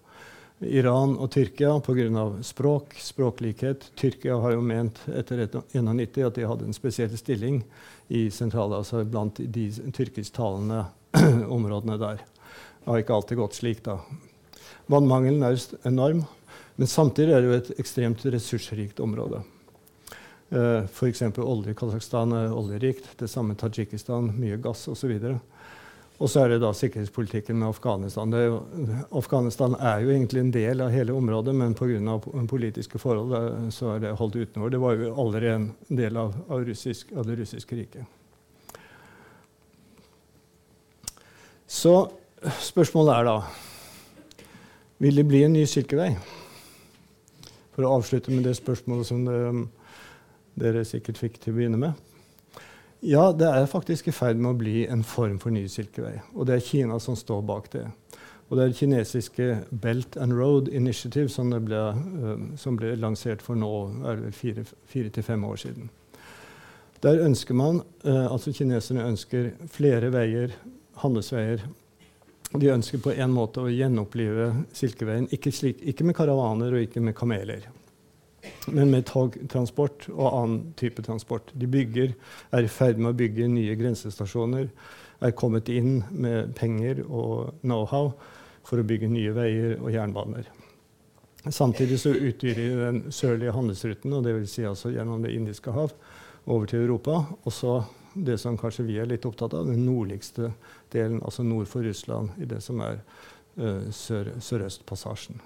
[0.60, 2.28] Iran og Tyrkia pga.
[2.46, 3.90] språk, språklikhet.
[3.96, 7.64] Tyrkia har jo ment etter 1991 at de hadde en spesiell stilling
[8.08, 10.86] i Sentral-Asia blant de tyrkisktalende
[11.58, 12.22] områdene der.
[12.22, 14.00] Det har ikke alltid gått slik, da.
[14.92, 16.24] Vannmangelen er enorm,
[16.76, 19.42] men samtidig er det jo et ekstremt ressursrikt område.
[20.50, 21.24] Eh, F.eks.
[21.42, 23.08] olje i Kasakhstan er oljerikt.
[23.18, 25.16] Det samme Tadsjikistan, mye gass osv.
[25.16, 25.55] Og så
[26.40, 28.34] er det da sikkerhetspolitikken med Afghanistan.
[28.34, 28.60] Er jo,
[29.20, 32.20] Afghanistan er jo egentlig en del av hele området, men pga.
[32.48, 34.70] politiske forhold så er det holdt utenfor.
[34.70, 38.06] Det var jo allerede en del av, av, russisk, av det russiske riket.
[41.68, 42.08] Så
[42.62, 43.38] spørsmålet er da
[44.98, 46.14] vil det bli en ny Silkevei?
[47.76, 49.40] For å avslutte med det spørsmålet som det,
[50.56, 52.15] dere sikkert fikk til å begynne med.
[53.06, 56.16] Ja, det er faktisk i ferd med å bli en form for ny Silkevei.
[56.34, 57.84] Og det er Kina som står bak det.
[58.50, 59.46] Og det er det kinesiske
[59.84, 63.70] Belt and Road Initiative som ble, uh, som ble lansert for nå
[64.34, 65.94] fire, fire til fem år siden.
[67.06, 70.58] Der ønsker man, uh, altså Kineserne ønsker flere veier,
[71.02, 71.62] handelsveier,
[72.56, 77.06] de ønsker på en måte å gjenopplive Silkeveien, ikke, slik, ikke med karavaner og ikke
[77.06, 77.70] med kameler,
[78.68, 81.52] men med togtransport og annen type transport.
[81.54, 82.14] De bygger,
[82.52, 84.70] er i ferd med å bygge nye grensestasjoner,
[85.24, 88.12] er kommet inn med penger og know-how
[88.66, 90.50] for å bygge nye veier og jernbaner.
[91.46, 94.50] Samtidig så utvider de den sørlige handelsruten, og dvs.
[94.50, 95.94] Si altså gjennom Det indiske hav
[96.46, 97.26] over til Europa.
[97.44, 97.84] og så
[98.16, 100.54] det som kanskje vi er litt opptatt av, den nordligste
[100.94, 103.02] delen, altså nord for Russland, i det som er
[103.60, 105.42] uh, sør, Sørøstpassasjen.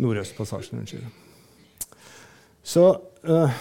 [0.00, 1.08] Nordøstpassasjen, unnskyld.
[2.62, 2.86] Så
[3.28, 3.60] uh,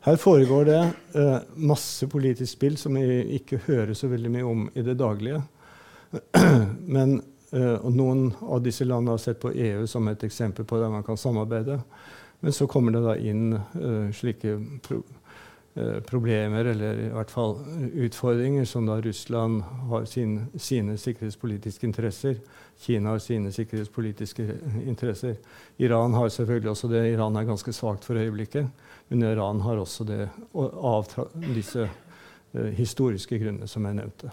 [0.00, 4.62] Her foregår det eh, masse politisk spill som vi ikke hører så veldig mye om
[4.72, 5.42] i det daglige.
[6.96, 7.18] Men,
[7.52, 10.94] eh, og noen av disse landene har sett på EU som et eksempel på der
[10.94, 11.80] man kan samarbeide.
[12.40, 14.54] Men så kommer det da inn eh, slike
[14.86, 15.02] pro
[16.06, 17.56] problemer, eller i hvert fall
[17.94, 22.40] utfordringer, som da Russland har sin, sine sikkerhetspolitiske interesser.
[22.78, 24.46] Kina har sine sikkerhetspolitiske
[24.86, 25.36] interesser.
[25.76, 27.04] Iran har selvfølgelig også det.
[27.12, 28.66] Iran er ganske svakt for øyeblikket.
[29.08, 31.06] Men Iran har også det av
[31.54, 34.32] disse eh, historiske grunnene som jeg nevnte.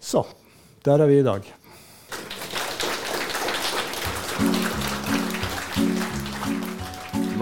[0.00, 0.24] Så
[0.84, 1.54] der er vi i dag.